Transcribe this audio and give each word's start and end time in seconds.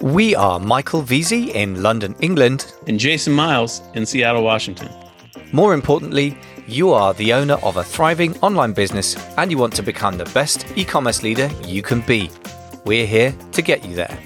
We 0.00 0.34
are 0.34 0.58
Michael 0.58 1.02
Veazey 1.02 1.54
in 1.54 1.82
London, 1.82 2.16
England. 2.20 2.72
And 2.88 2.98
Jason 2.98 3.32
Miles 3.32 3.82
in 3.94 4.06
Seattle, 4.06 4.42
Washington. 4.42 4.88
More 5.52 5.74
importantly, 5.74 6.36
you 6.66 6.92
are 6.92 7.12
the 7.14 7.32
owner 7.32 7.58
of 7.62 7.76
a 7.76 7.84
thriving 7.84 8.36
online 8.38 8.72
business 8.72 9.16
and 9.36 9.50
you 9.50 9.58
want 9.58 9.74
to 9.74 9.82
become 9.82 10.16
the 10.16 10.24
best 10.26 10.66
e 10.76 10.84
commerce 10.84 11.22
leader 11.22 11.50
you 11.64 11.82
can 11.82 12.00
be. 12.00 12.30
We're 12.84 13.06
here 13.06 13.34
to 13.52 13.62
get 13.62 13.84
you 13.84 13.94
there. 13.94 14.18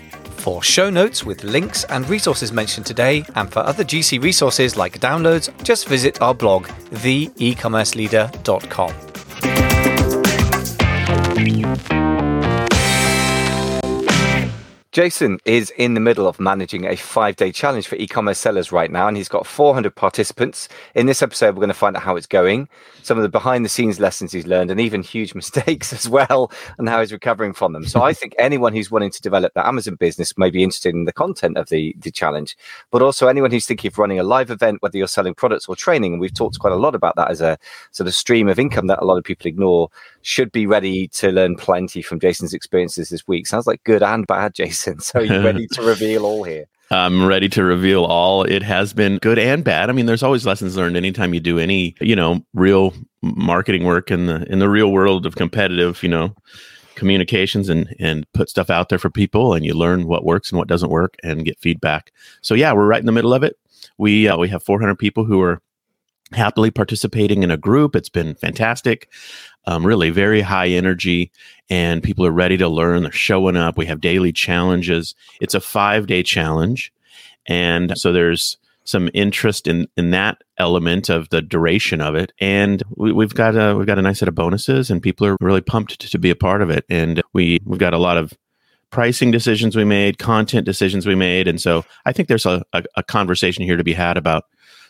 For 0.44 0.62
show 0.62 0.90
notes 0.90 1.24
with 1.24 1.42
links 1.42 1.84
and 1.84 2.06
resources 2.08 2.52
mentioned 2.52 2.86
today, 2.86 3.24
and 3.34 3.50
for 3.50 3.60
other 3.60 3.82
GC 3.82 4.22
resources 4.22 4.76
like 4.76 5.00
downloads, 5.00 5.50
just 5.64 5.88
visit 5.88 6.20
our 6.20 6.34
blog, 6.34 6.66
theecommerceleader.com. 6.90 9.03
Jason 14.94 15.40
is 15.44 15.70
in 15.70 15.94
the 15.94 16.00
middle 16.00 16.28
of 16.28 16.38
managing 16.38 16.86
a 16.86 16.94
five 16.94 17.34
day 17.34 17.50
challenge 17.50 17.88
for 17.88 17.96
e 17.96 18.06
commerce 18.06 18.38
sellers 18.38 18.70
right 18.70 18.92
now, 18.92 19.08
and 19.08 19.16
he's 19.16 19.28
got 19.28 19.44
400 19.44 19.92
participants. 19.92 20.68
In 20.94 21.06
this 21.06 21.20
episode, 21.20 21.56
we're 21.56 21.62
going 21.62 21.68
to 21.68 21.74
find 21.74 21.96
out 21.96 22.04
how 22.04 22.14
it's 22.14 22.28
going, 22.28 22.68
some 23.02 23.18
of 23.18 23.24
the 23.24 23.28
behind 23.28 23.64
the 23.64 23.68
scenes 23.68 23.98
lessons 23.98 24.30
he's 24.30 24.46
learned, 24.46 24.70
and 24.70 24.78
even 24.78 25.02
huge 25.02 25.34
mistakes 25.34 25.92
as 25.92 26.08
well, 26.08 26.52
and 26.78 26.88
how 26.88 27.00
he's 27.00 27.10
recovering 27.10 27.52
from 27.52 27.72
them. 27.72 27.84
So, 27.84 28.02
I 28.02 28.12
think 28.12 28.36
anyone 28.38 28.72
who's 28.72 28.88
wanting 28.88 29.10
to 29.10 29.20
develop 29.20 29.52
their 29.54 29.66
Amazon 29.66 29.96
business 29.96 30.38
may 30.38 30.48
be 30.48 30.62
interested 30.62 30.94
in 30.94 31.06
the 31.06 31.12
content 31.12 31.58
of 31.58 31.70
the, 31.70 31.96
the 31.98 32.12
challenge, 32.12 32.56
but 32.92 33.02
also 33.02 33.26
anyone 33.26 33.50
who's 33.50 33.66
thinking 33.66 33.88
of 33.88 33.98
running 33.98 34.20
a 34.20 34.22
live 34.22 34.52
event, 34.52 34.80
whether 34.80 34.96
you're 34.96 35.08
selling 35.08 35.34
products 35.34 35.68
or 35.68 35.74
training. 35.74 36.12
And 36.12 36.20
we've 36.20 36.32
talked 36.32 36.60
quite 36.60 36.72
a 36.72 36.76
lot 36.76 36.94
about 36.94 37.16
that 37.16 37.32
as 37.32 37.40
a 37.40 37.58
sort 37.90 38.06
of 38.06 38.14
stream 38.14 38.46
of 38.46 38.60
income 38.60 38.86
that 38.86 39.02
a 39.02 39.04
lot 39.04 39.18
of 39.18 39.24
people 39.24 39.48
ignore 39.48 39.90
should 40.22 40.52
be 40.52 40.68
ready 40.68 41.08
to 41.08 41.32
learn 41.32 41.56
plenty 41.56 42.00
from 42.00 42.20
Jason's 42.20 42.54
experiences 42.54 43.08
this 43.08 43.26
week. 43.26 43.48
Sounds 43.48 43.66
like 43.66 43.82
good 43.82 44.00
and 44.00 44.24
bad, 44.28 44.54
Jason. 44.54 44.83
So 44.98 45.20
you're 45.20 45.42
ready 45.42 45.66
to 45.72 45.82
reveal 45.86 46.24
all 46.24 46.44
here. 46.44 46.66
I'm 46.90 47.24
ready 47.26 47.48
to 47.50 47.64
reveal 47.64 48.04
all. 48.04 48.44
It 48.44 48.62
has 48.62 48.92
been 48.92 49.18
good 49.18 49.38
and 49.38 49.64
bad. 49.64 49.88
I 49.88 49.92
mean, 49.92 50.06
there's 50.06 50.22
always 50.22 50.46
lessons 50.46 50.76
learned 50.76 50.96
anytime 50.96 51.34
you 51.34 51.40
do 51.40 51.58
any, 51.58 51.94
you 52.00 52.14
know, 52.14 52.44
real 52.52 52.94
marketing 53.22 53.84
work 53.84 54.10
in 54.10 54.26
the 54.26 54.44
in 54.52 54.58
the 54.58 54.68
real 54.68 54.92
world 54.92 55.26
of 55.26 55.36
competitive, 55.36 56.02
you 56.02 56.08
know, 56.08 56.34
communications 56.94 57.68
and 57.68 57.94
and 57.98 58.30
put 58.32 58.50
stuff 58.50 58.70
out 58.70 58.90
there 58.90 58.98
for 58.98 59.10
people 59.10 59.54
and 59.54 59.64
you 59.64 59.74
learn 59.74 60.06
what 60.06 60.24
works 60.24 60.50
and 60.50 60.58
what 60.58 60.68
doesn't 60.68 60.90
work 60.90 61.16
and 61.22 61.44
get 61.44 61.58
feedback. 61.58 62.12
So 62.42 62.54
yeah, 62.54 62.72
we're 62.72 62.86
right 62.86 63.00
in 63.00 63.06
the 63.06 63.12
middle 63.12 63.34
of 63.34 63.42
it. 63.42 63.56
We 63.98 64.28
uh, 64.28 64.36
we 64.36 64.48
have 64.48 64.62
400 64.62 64.96
people 64.96 65.24
who 65.24 65.40
are 65.40 65.60
happily 66.32 66.70
participating 66.70 67.42
in 67.42 67.50
a 67.50 67.56
group. 67.56 67.96
It's 67.96 68.08
been 68.08 68.34
fantastic. 68.34 69.08
Um, 69.66 69.86
really 69.86 70.10
very 70.10 70.42
high 70.42 70.68
energy, 70.68 71.32
and 71.70 72.02
people 72.02 72.26
are 72.26 72.32
ready 72.32 72.56
to 72.58 72.68
learn. 72.68 73.02
They're 73.02 73.12
showing 73.12 73.56
up. 73.56 73.76
We 73.76 73.86
have 73.86 74.00
daily 74.00 74.32
challenges. 74.32 75.14
It's 75.40 75.54
a 75.54 75.60
five 75.60 76.06
day 76.06 76.22
challenge. 76.22 76.92
And 77.46 77.96
so 77.98 78.12
there's 78.12 78.58
some 78.84 79.08
interest 79.14 79.66
in 79.66 79.88
in 79.96 80.10
that 80.10 80.42
element 80.58 81.08
of 81.08 81.28
the 81.30 81.40
duration 81.40 82.02
of 82.02 82.14
it 82.14 82.32
and 82.38 82.82
we, 82.96 83.24
have 83.24 83.34
got 83.34 83.56
a 83.56 83.74
we've 83.74 83.86
got 83.86 83.98
a 83.98 84.02
nice 84.02 84.18
set 84.18 84.28
of 84.28 84.34
bonuses 84.34 84.90
and 84.90 85.02
people 85.02 85.26
are 85.26 85.38
really 85.40 85.62
pumped 85.62 85.98
to, 85.98 86.10
to 86.10 86.18
be 86.18 86.28
a 86.28 86.36
part 86.36 86.60
of 86.60 86.68
it 86.68 86.84
and 86.90 87.22
we 87.32 87.58
we've 87.64 87.80
got 87.80 87.94
a 87.94 87.98
lot 87.98 88.18
of 88.18 88.34
pricing 88.90 89.30
decisions 89.30 89.74
we 89.74 89.84
made 89.84 90.18
content 90.18 90.66
decisions 90.66 91.06
we 91.06 91.14
made 91.14 91.48
and 91.48 91.62
so 91.62 91.82
i 92.04 92.12
think 92.12 92.28
there's 92.28 92.44
a, 92.44 92.62
a, 92.74 92.84
a 92.96 93.02
conversation 93.02 93.64
here 93.64 93.78
to 93.78 93.82
be 93.82 93.94
had 93.94 94.18
about 94.18 94.44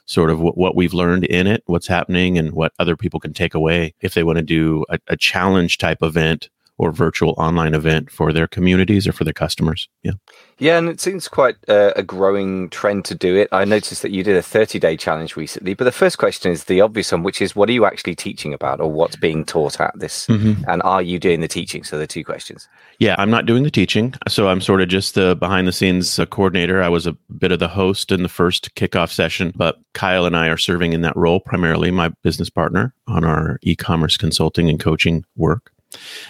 sort 0.07 0.31
of 0.31 0.41
what, 0.41 0.57
what 0.57 0.77
we've 0.77 0.95
learned 0.95 1.25
in 1.25 1.47
it, 1.47 1.63
what's 1.67 1.87
happening, 1.87 2.39
and 2.39 2.53
what 2.53 2.73
other 2.79 2.97
people 2.97 3.21
can 3.21 3.33
take 3.33 3.55
away 3.55 3.95
if 4.01 4.15
they 4.15 4.23
want 4.23 4.37
to 4.37 4.43
do 4.43 4.85
a, 4.89 4.99
a 5.09 5.17
challenge 5.17 5.79
type 5.79 6.03
event 6.03 6.51
or 6.79 6.93
virtual 6.93 7.35
online 7.39 7.75
event 7.75 8.11
for 8.11 8.33
their 8.33 8.49
communities 8.49 9.07
or 9.07 9.13
for 9.13 9.25
their 9.25 9.33
customers. 9.33 9.89
Yeah. 10.03 10.13
Yeah, 10.59 10.79
and 10.79 10.89
it 10.89 11.01
seems 11.01 11.27
quite 11.27 11.57
uh, 11.69 11.93
a 11.97 12.03
growing 12.03 12.71
trend 12.71 13.05
to 13.07 13.15
do 13.15 13.37
it. 13.37 13.49
I 13.51 13.65
noticed 13.65 14.03
that 14.03 14.13
you 14.13 14.23
did 14.23 14.37
a 14.37 14.43
30 14.43 14.79
day 14.79 14.97
challenge 14.97 15.37
recently, 15.37 15.75
but 15.75 15.85
the 15.85 15.93
first 15.93 16.19
question 16.19 16.53
is 16.53 16.65
the 16.65 16.81
obvious 16.81 17.11
one, 17.11 17.23
which 17.23 17.43
is 17.43 17.57
what 17.57 17.69
are 17.69 17.73
you 17.73 17.85
actually 17.85 18.15
teaching 18.15 18.55
about 18.55 18.81
or 18.81 18.91
what's 18.91 19.17
being 19.17 19.45
taught 19.45 19.81
at 19.81 19.99
this? 19.99 20.27
Mm-hmm. 20.27 20.63
And 20.69 20.83
are 20.83 21.03
you 21.03 21.19
doing 21.19 21.41
the 21.41 21.49
teaching? 21.49 21.83
So 21.83 21.99
the 21.99 22.07
two 22.07 22.25
questions. 22.25 22.69
Yeah, 22.99 23.17
I'm 23.19 23.31
not 23.31 23.47
doing 23.47 23.65
the 23.65 23.71
teaching. 23.71 24.15
So 24.29 24.49
I'm 24.49 24.61
sort 24.61 24.81
of 24.81 24.89
just 24.89 25.15
the 25.15 25.37
behind 25.37 25.67
the 25.67 25.73
scenes 25.73 26.19
uh, 26.19 26.27
coordinator. 26.27 26.83
I 26.83 26.89
was 26.89 27.07
a 27.07 27.17
bit 27.39 27.51
of 27.51 27.59
the 27.59 27.69
host 27.69 28.13
in 28.13 28.23
the 28.23 28.29
first 28.29 28.75
kickoff 28.77 29.11
session, 29.11 29.53
but 29.57 29.79
Kyle 29.93 30.25
and 30.25 30.37
I 30.37 30.49
are 30.49 30.57
serving 30.57 30.93
in 30.93 31.01
that 31.03 31.17
role 31.17 31.41
primarily, 31.41 31.91
my 31.91 32.11
business 32.23 32.51
partner 32.51 32.95
on 33.09 33.25
our 33.25 33.59
e 33.63 33.75
commerce 33.75 34.17
consulting 34.17 34.69
and 34.69 34.79
coaching 34.79 35.25
work. 35.37 35.73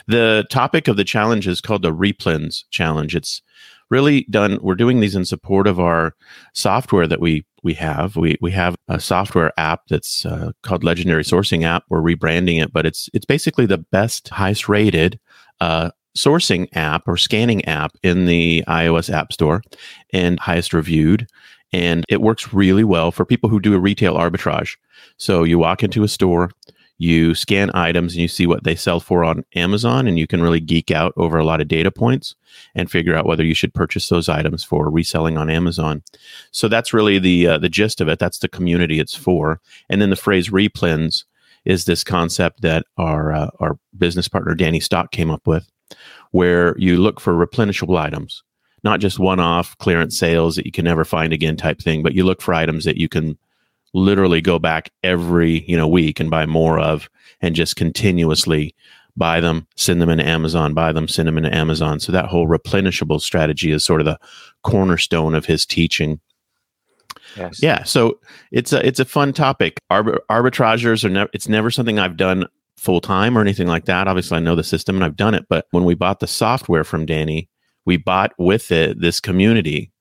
The 0.07 0.47
topic 0.51 0.89
of 0.89 0.97
the 0.97 1.05
challenge 1.05 1.47
is 1.47 1.61
called 1.61 1.83
the 1.83 1.93
Replens 1.93 2.65
Challenge. 2.71 3.15
It's 3.15 3.43
really 3.91 4.23
done 4.31 4.59
we're 4.63 4.75
doing 4.75 5.01
these 5.01 5.15
in 5.15 5.25
support 5.25 5.67
of 5.67 5.79
our 5.79 6.15
software 6.53 7.07
that 7.07 7.21
we 7.21 7.45
we 7.63 7.75
have. 7.75 8.17
We 8.17 8.37
we 8.41 8.51
have 8.53 8.77
a 8.89 8.99
software 8.99 9.53
app 9.57 9.83
that's 9.89 10.27
uh, 10.27 10.53
called 10.63 10.85
legendary 10.85 11.25
sourcing 11.25 11.65
app. 11.65 11.85
We're 11.89 12.01
rebranding 12.01 12.63
it 12.63 12.73
but 12.73 12.87
it's 12.87 13.09
it's 13.13 13.27
basically 13.27 13.67
the 13.67 13.79
best 13.79 14.29
highest 14.29 14.69
rated 14.69 15.19
uh, 15.61 15.91
sourcing 16.17 16.69
app 16.75 17.07
or 17.07 17.17
scanning 17.17 17.65
app 17.65 17.97
in 18.03 18.27
the 18.27 18.65
ios 18.69 19.13
app 19.13 19.33
store 19.33 19.63
and 20.13 20.39
highest 20.41 20.73
reviewed. 20.73 21.27
And 21.73 22.05
it 22.09 22.21
works 22.21 22.53
really 22.53 22.85
well 22.85 23.11
for 23.11 23.25
people 23.25 23.51
who 23.51 23.59
do 23.59 23.75
a 23.75 23.81
retail 23.81 24.15
arbitrage. 24.15 24.77
So 25.17 25.43
you 25.43 25.59
walk 25.59 25.83
into 25.83 26.05
a 26.05 26.09
store 26.09 26.51
you 26.99 27.35
scan 27.35 27.71
items 27.75 28.13
and 28.13 28.23
you 28.23 28.29
see 28.29 28.47
what 28.47 28.65
they 28.65 28.77
sell 28.77 29.01
for 29.01 29.25
on 29.25 29.45
Amazon, 29.55 30.07
and 30.07 30.19
you 30.19 30.27
can 30.27 30.41
really 30.41 30.61
geek 30.61 30.91
out 30.91 31.13
over 31.17 31.39
a 31.39 31.45
lot 31.45 31.61
of 31.61 31.69
data 31.69 31.91
points 31.91 32.37
and 32.75 32.91
figure 32.91 33.17
out 33.17 33.27
whether 33.27 33.45
you 33.45 33.55
should 33.55 33.75
purchase 33.75 34.09
those 34.09 34.29
items 34.29 34.63
for 34.63 34.89
reselling 34.89 35.37
on 35.37 35.51
Amazon. 35.51 36.03
So 36.53 36.69
that's 36.69 36.95
really 36.95 37.19
the 37.19 37.49
uh, 37.49 37.59
the 37.59 37.69
gist 37.69 38.01
of 38.01 38.09
it. 38.09 38.19
That's 38.19 38.39
the 38.39 38.49
community 38.49 39.01
it's 39.01 39.15
for. 39.15 39.61
And 39.89 40.01
then 40.01 40.11
the 40.11 40.17
phrase 40.17 40.51
replens 40.51 41.25
is 41.65 41.85
this 41.85 42.05
concept 42.05 42.63
that 42.63 42.87
our 42.97 43.33
uh, 43.33 43.51
our 43.59 43.79
business 43.99 44.29
partner 44.29 44.55
Danny 44.55 44.81
Stock 44.81 45.11
came 45.11 45.31
up 45.31 45.47
with, 45.47 45.69
where 46.31 46.77
you 46.79 46.99
look 46.99 47.21
for 47.21 47.35
replenishable 47.35 47.99
items, 47.99 48.45
not 48.85 49.01
just 49.01 49.19
one-off 49.19 49.77
clearance 49.79 50.17
sales 50.17 50.55
that 50.57 50.67
you 50.67 50.73
can 50.73 50.85
never 50.85 51.05
find 51.05 51.33
again 51.33 51.57
type 51.57 51.81
thing, 51.81 52.03
but 52.03 52.15
you 52.15 52.25
look 52.25 52.41
for 52.41 52.55
items 52.55 52.85
that 52.85 52.99
you 52.99 53.09
can 53.09 53.37
literally 53.95 54.41
go 54.41 54.59
back 54.59 54.91
every 55.03 55.65
you 55.69 55.77
know 55.77 55.89
week 55.89 56.21
and 56.21 56.31
buy 56.31 56.45
more 56.45 56.79
of 56.79 57.09
and 57.41 57.55
just 57.55 57.77
continuously 57.77 58.75
buy 59.17 59.41
them 59.41 59.67
send 59.77 60.03
them 60.03 60.11
into 60.11 60.27
amazon 60.27 60.75
buy 60.75 60.93
them 60.93 61.09
send 61.09 61.29
them 61.29 61.39
into 61.39 61.55
amazon. 61.55 62.01
So 62.01 62.13
that 62.13 62.27
whole 62.27 62.47
replenishable 62.49 63.21
strategy 63.21 63.71
is 63.71 63.85
sort 63.85 64.01
of 64.01 64.05
the 64.05 64.19
cornerstone 64.63 65.35
of 65.35 65.47
his 65.47 65.65
teaching. 65.65 66.21
Yes. 67.37 67.63
yeah 67.63 67.83
so 67.85 68.21
it's 68.53 68.73
a 68.73 68.87
it's 68.87 69.01
a 69.01 69.05
fun 69.05 69.33
topic. 69.33 69.79
Arbit- 69.91 70.21
arbitrageurs 70.31 71.05
are 71.05 71.09
never 71.09 71.31
it's 71.33 71.49
never 71.49 71.71
something 71.71 71.99
i've 71.99 72.17
done 72.17 72.47
full 72.77 73.01
time 73.01 73.39
or 73.39 73.41
anything 73.41 73.67
like 73.67 73.87
that. 73.87 74.09
Obviously 74.09 74.37
i 74.37 74.41
know 74.41 74.57
the 74.57 74.65
system 74.65 74.97
and 74.97 75.05
i've 75.05 75.17
done 75.17 75.35
it 75.35 75.47
but 75.49 75.67
when 75.71 75.85
we 75.85 75.95
bought 75.95 76.21
the 76.21 76.27
software 76.27 76.85
from 76.85 77.07
danny 77.07 77.49
we 77.87 77.97
bought 77.97 78.33
with 78.39 78.71
it 78.73 79.01
this 79.01 79.21
community 79.21 79.93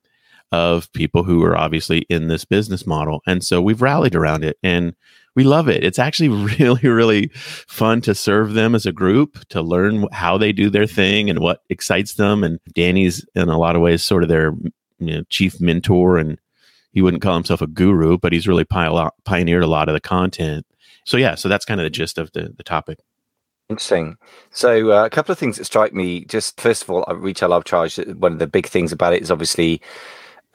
of 0.53 0.93
people 0.93 1.23
who 1.23 1.43
are 1.43 1.57
obviously 1.57 2.05
in 2.09 2.27
this 2.27 2.45
business 2.45 2.85
model. 2.85 3.23
And 3.25 3.43
so 3.43 3.59
we've 3.59 3.81
rallied 3.81 4.13
around 4.13 4.43
it 4.43 4.59
and 4.61 4.93
we 5.35 5.43
love 5.43 5.67
it. 5.67 5.83
It's 5.83 5.97
actually 5.97 6.29
really, 6.59 6.87
really 6.87 7.27
fun 7.33 8.01
to 8.01 8.13
serve 8.13 8.53
them 8.53 8.75
as 8.75 8.85
a 8.85 8.91
group, 8.91 9.47
to 9.49 9.63
learn 9.63 10.07
how 10.11 10.37
they 10.37 10.51
do 10.51 10.69
their 10.69 10.85
thing 10.85 11.27
and 11.27 11.39
what 11.39 11.63
excites 11.69 12.13
them. 12.13 12.43
And 12.43 12.59
Danny's 12.75 13.25
in 13.33 13.49
a 13.49 13.57
lot 13.57 13.75
of 13.75 13.81
ways 13.81 14.03
sort 14.03 14.21
of 14.21 14.29
their 14.29 14.53
you 14.99 15.17
know, 15.17 15.23
chief 15.27 15.59
mentor 15.59 16.19
and 16.19 16.37
he 16.91 17.01
wouldn't 17.01 17.23
call 17.23 17.33
himself 17.33 17.63
a 17.63 17.67
guru, 17.67 18.19
but 18.19 18.31
he's 18.31 18.47
really 18.47 18.63
pioneered 18.63 19.63
a 19.63 19.67
lot 19.67 19.89
of 19.89 19.93
the 19.93 20.01
content. 20.01 20.67
So 21.03 21.17
yeah, 21.17 21.33
so 21.33 21.49
that's 21.49 21.65
kind 21.65 21.81
of 21.81 21.85
the 21.85 21.89
gist 21.89 22.19
of 22.19 22.31
the, 22.33 22.53
the 22.55 22.63
topic. 22.63 22.99
Interesting. 23.69 24.17
So, 24.51 24.91
uh, 24.91 25.05
a 25.05 25.09
couple 25.09 25.31
of 25.31 25.39
things 25.39 25.57
that 25.57 25.65
strike 25.65 25.93
me. 25.93 26.25
Just 26.25 26.61
first 26.61 26.83
of 26.83 26.91
all, 26.91 27.05
retail 27.15 27.49
arbitrage. 27.49 28.15
One 28.17 28.33
of 28.33 28.39
the 28.39 28.45
big 28.45 28.67
things 28.67 28.91
about 28.91 29.13
it 29.13 29.23
is 29.23 29.31
obviously 29.31 29.81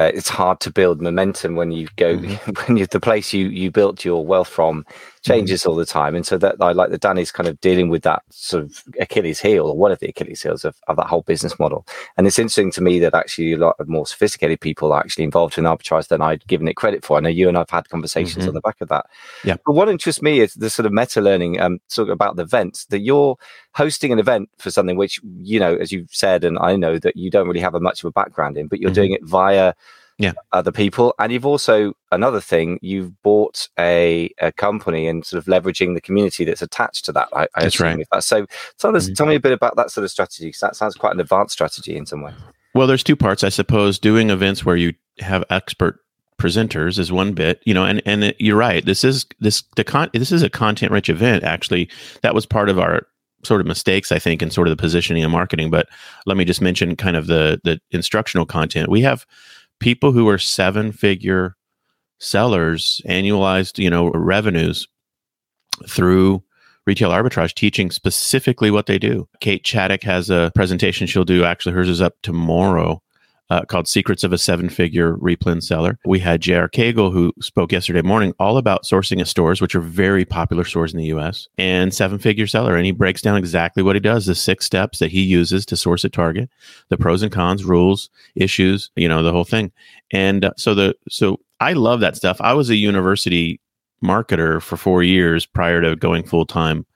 uh, 0.00 0.10
it's 0.14 0.28
hard 0.28 0.60
to 0.60 0.70
build 0.70 1.00
momentum 1.02 1.56
when 1.56 1.72
you 1.72 1.88
go 1.96 2.16
mm-hmm. 2.16 2.50
when 2.66 2.76
you 2.76 2.86
the 2.86 3.00
place 3.00 3.32
you 3.32 3.48
you 3.48 3.70
built 3.70 4.04
your 4.04 4.24
wealth 4.24 4.48
from 4.48 4.84
changes 5.22 5.60
mm-hmm. 5.60 5.70
all 5.70 5.76
the 5.76 5.84
time 5.84 6.14
and 6.14 6.24
so 6.24 6.38
that 6.38 6.56
i 6.60 6.72
like 6.72 6.90
that 6.90 7.00
danny's 7.00 7.32
kind 7.32 7.48
of 7.48 7.60
dealing 7.60 7.88
with 7.88 8.02
that 8.02 8.22
sort 8.30 8.62
of 8.62 8.82
achilles 9.00 9.40
heel 9.40 9.66
or 9.66 9.76
one 9.76 9.90
of 9.90 9.98
the 9.98 10.08
achilles 10.08 10.42
heels 10.42 10.64
of, 10.64 10.76
of 10.86 10.96
that 10.96 11.06
whole 11.06 11.22
business 11.22 11.58
model 11.58 11.86
and 12.16 12.26
it's 12.26 12.38
interesting 12.38 12.70
to 12.70 12.80
me 12.80 12.98
that 12.98 13.14
actually 13.14 13.52
a 13.52 13.58
lot 13.58 13.74
of 13.78 13.88
more 13.88 14.06
sophisticated 14.06 14.60
people 14.60 14.92
are 14.92 15.00
actually 15.00 15.24
involved 15.24 15.58
in 15.58 15.64
arbitrage 15.64 16.08
than 16.08 16.22
i'd 16.22 16.46
given 16.46 16.68
it 16.68 16.74
credit 16.74 17.04
for 17.04 17.16
i 17.16 17.20
know 17.20 17.28
you 17.28 17.48
and 17.48 17.58
i've 17.58 17.70
had 17.70 17.88
conversations 17.88 18.42
mm-hmm. 18.42 18.48
on 18.48 18.54
the 18.54 18.60
back 18.60 18.80
of 18.80 18.88
that 18.88 19.06
yeah 19.44 19.56
but 19.66 19.72
what 19.72 19.88
interests 19.88 20.22
me 20.22 20.40
is 20.40 20.54
the 20.54 20.70
sort 20.70 20.86
of 20.86 20.92
meta 20.92 21.20
learning 21.20 21.60
um 21.60 21.80
sort 21.88 22.08
of 22.08 22.12
about 22.12 22.36
the 22.36 22.42
events 22.42 22.86
that 22.86 23.00
you're 23.00 23.36
hosting 23.78 24.12
an 24.12 24.18
event 24.18 24.50
for 24.58 24.70
something 24.70 24.96
which 24.96 25.20
you 25.38 25.58
know 25.60 25.76
as 25.76 25.92
you've 25.92 26.10
said 26.10 26.44
and 26.44 26.58
i 26.58 26.74
know 26.76 26.98
that 26.98 27.16
you 27.16 27.30
don't 27.30 27.46
really 27.46 27.60
have 27.60 27.76
a 27.76 27.80
much 27.80 28.02
of 28.02 28.08
a 28.08 28.10
background 28.10 28.58
in 28.58 28.66
but 28.66 28.80
you're 28.80 28.90
mm-hmm. 28.90 28.94
doing 28.94 29.12
it 29.12 29.24
via 29.24 29.72
yeah. 30.18 30.32
other 30.52 30.72
people. 30.72 31.14
And 31.18 31.32
you've 31.32 31.46
also 31.46 31.94
another 32.12 32.40
thing, 32.40 32.78
you've 32.82 33.20
bought 33.22 33.68
a, 33.78 34.30
a 34.40 34.52
company 34.52 35.06
and 35.06 35.24
sort 35.24 35.38
of 35.38 35.46
leveraging 35.46 35.94
the 35.94 36.00
community 36.00 36.44
that's 36.44 36.62
attached 36.62 37.04
to 37.06 37.12
that. 37.12 37.28
I, 37.32 37.46
I 37.54 37.62
that's 37.62 37.80
right. 37.80 38.06
That. 38.12 38.24
So 38.24 38.46
tell 38.78 38.94
us, 38.96 39.06
mm-hmm. 39.06 39.14
tell 39.14 39.26
me 39.26 39.36
a 39.36 39.40
bit 39.40 39.52
about 39.52 39.76
that 39.76 39.90
sort 39.90 40.04
of 40.04 40.10
strategy. 40.10 40.46
Because 40.46 40.60
that 40.60 40.76
sounds 40.76 40.96
quite 40.96 41.14
an 41.14 41.20
advanced 41.20 41.52
strategy 41.52 41.96
in 41.96 42.04
some 42.04 42.22
way. 42.22 42.34
Well, 42.74 42.86
there's 42.86 43.04
two 43.04 43.16
parts, 43.16 43.44
I 43.44 43.48
suppose. 43.48 43.98
Doing 43.98 44.30
events 44.30 44.64
where 44.64 44.76
you 44.76 44.94
have 45.20 45.44
expert 45.50 46.00
presenters 46.38 46.98
is 46.98 47.10
one 47.10 47.32
bit, 47.32 47.60
you 47.64 47.74
know, 47.74 47.84
and 47.84 48.02
and 48.04 48.24
it, 48.24 48.36
you're 48.38 48.56
right. 48.56 48.84
This 48.84 49.04
is 49.04 49.26
this 49.40 49.62
the 49.76 49.84
con 49.84 50.10
this 50.12 50.32
is 50.32 50.42
a 50.42 50.50
content 50.50 50.92
rich 50.92 51.08
event. 51.08 51.44
Actually, 51.44 51.88
that 52.22 52.34
was 52.34 52.46
part 52.46 52.68
of 52.68 52.78
our 52.78 53.06
sort 53.44 53.60
of 53.60 53.66
mistakes, 53.66 54.12
I 54.12 54.18
think, 54.18 54.42
in 54.42 54.50
sort 54.50 54.68
of 54.68 54.76
the 54.76 54.80
positioning 54.80 55.22
and 55.22 55.32
marketing. 55.32 55.70
But 55.70 55.88
let 56.26 56.36
me 56.36 56.44
just 56.44 56.60
mention 56.60 56.96
kind 56.96 57.16
of 57.16 57.26
the 57.26 57.60
the 57.64 57.80
instructional 57.90 58.46
content. 58.46 58.88
We 58.88 59.02
have 59.02 59.26
people 59.80 60.12
who 60.12 60.28
are 60.28 60.38
seven 60.38 60.92
figure 60.92 61.56
sellers, 62.18 63.00
annualized, 63.08 63.78
you 63.78 63.90
know, 63.90 64.10
revenues 64.10 64.88
through 65.88 66.42
retail 66.86 67.10
arbitrage 67.10 67.54
teaching 67.54 67.90
specifically 67.90 68.70
what 68.70 68.86
they 68.86 68.98
do. 68.98 69.28
Kate 69.40 69.62
Chaddock 69.62 70.02
has 70.02 70.30
a 70.30 70.50
presentation 70.54 71.06
she'll 71.06 71.24
do. 71.24 71.44
Actually, 71.44 71.74
hers 71.74 71.88
is 71.88 72.00
up 72.00 72.14
tomorrow 72.22 73.02
uh, 73.50 73.64
called 73.64 73.88
Secrets 73.88 74.24
of 74.24 74.32
a 74.32 74.38
Seven 74.38 74.68
Figure 74.68 75.16
Replen 75.16 75.62
Seller. 75.62 75.98
We 76.04 76.18
had 76.18 76.42
J.R. 76.42 76.68
Cagle, 76.68 77.12
who 77.12 77.32
spoke 77.40 77.72
yesterday 77.72 78.02
morning 78.02 78.34
all 78.38 78.58
about 78.58 78.84
sourcing 78.84 79.20
of 79.20 79.28
stores, 79.28 79.60
which 79.60 79.74
are 79.74 79.80
very 79.80 80.24
popular 80.24 80.64
stores 80.64 80.92
in 80.92 80.98
the 80.98 81.06
US, 81.06 81.48
and 81.56 81.94
seven 81.94 82.18
figure 82.18 82.46
seller. 82.46 82.76
And 82.76 82.84
he 82.84 82.92
breaks 82.92 83.22
down 83.22 83.36
exactly 83.36 83.82
what 83.82 83.96
he 83.96 84.00
does 84.00 84.26
the 84.26 84.34
six 84.34 84.66
steps 84.66 84.98
that 84.98 85.10
he 85.10 85.22
uses 85.22 85.64
to 85.66 85.76
source 85.76 86.04
a 86.04 86.08
target, 86.08 86.50
the 86.88 86.98
pros 86.98 87.22
and 87.22 87.32
cons, 87.32 87.64
rules, 87.64 88.10
issues, 88.34 88.90
you 88.96 89.08
know, 89.08 89.22
the 89.22 89.32
whole 89.32 89.44
thing. 89.44 89.72
And 90.10 90.44
uh, 90.44 90.52
so 90.56 90.74
the, 90.74 90.94
so 91.08 91.40
I 91.60 91.72
love 91.72 92.00
that 92.00 92.16
stuff. 92.16 92.40
I 92.40 92.52
was 92.52 92.68
a 92.68 92.76
university 92.76 93.60
marketer 94.04 94.62
for 94.62 94.76
four 94.76 95.02
years 95.02 95.46
prior 95.46 95.80
to 95.80 95.96
going 95.96 96.24
full 96.24 96.46
time 96.46 96.86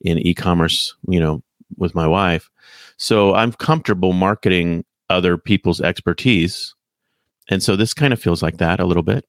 in 0.00 0.18
e 0.18 0.34
commerce, 0.34 0.94
you 1.08 1.20
know, 1.20 1.42
with 1.76 1.94
my 1.94 2.06
wife. 2.06 2.50
So 2.96 3.34
I'm 3.34 3.52
comfortable 3.52 4.12
marketing 4.12 4.84
other 5.10 5.36
people's 5.36 5.80
expertise. 5.80 6.74
And 7.48 7.62
so 7.62 7.76
this 7.76 7.94
kind 7.94 8.12
of 8.12 8.20
feels 8.20 8.42
like 8.42 8.58
that 8.58 8.80
a 8.80 8.86
little 8.86 9.02
bit. 9.02 9.26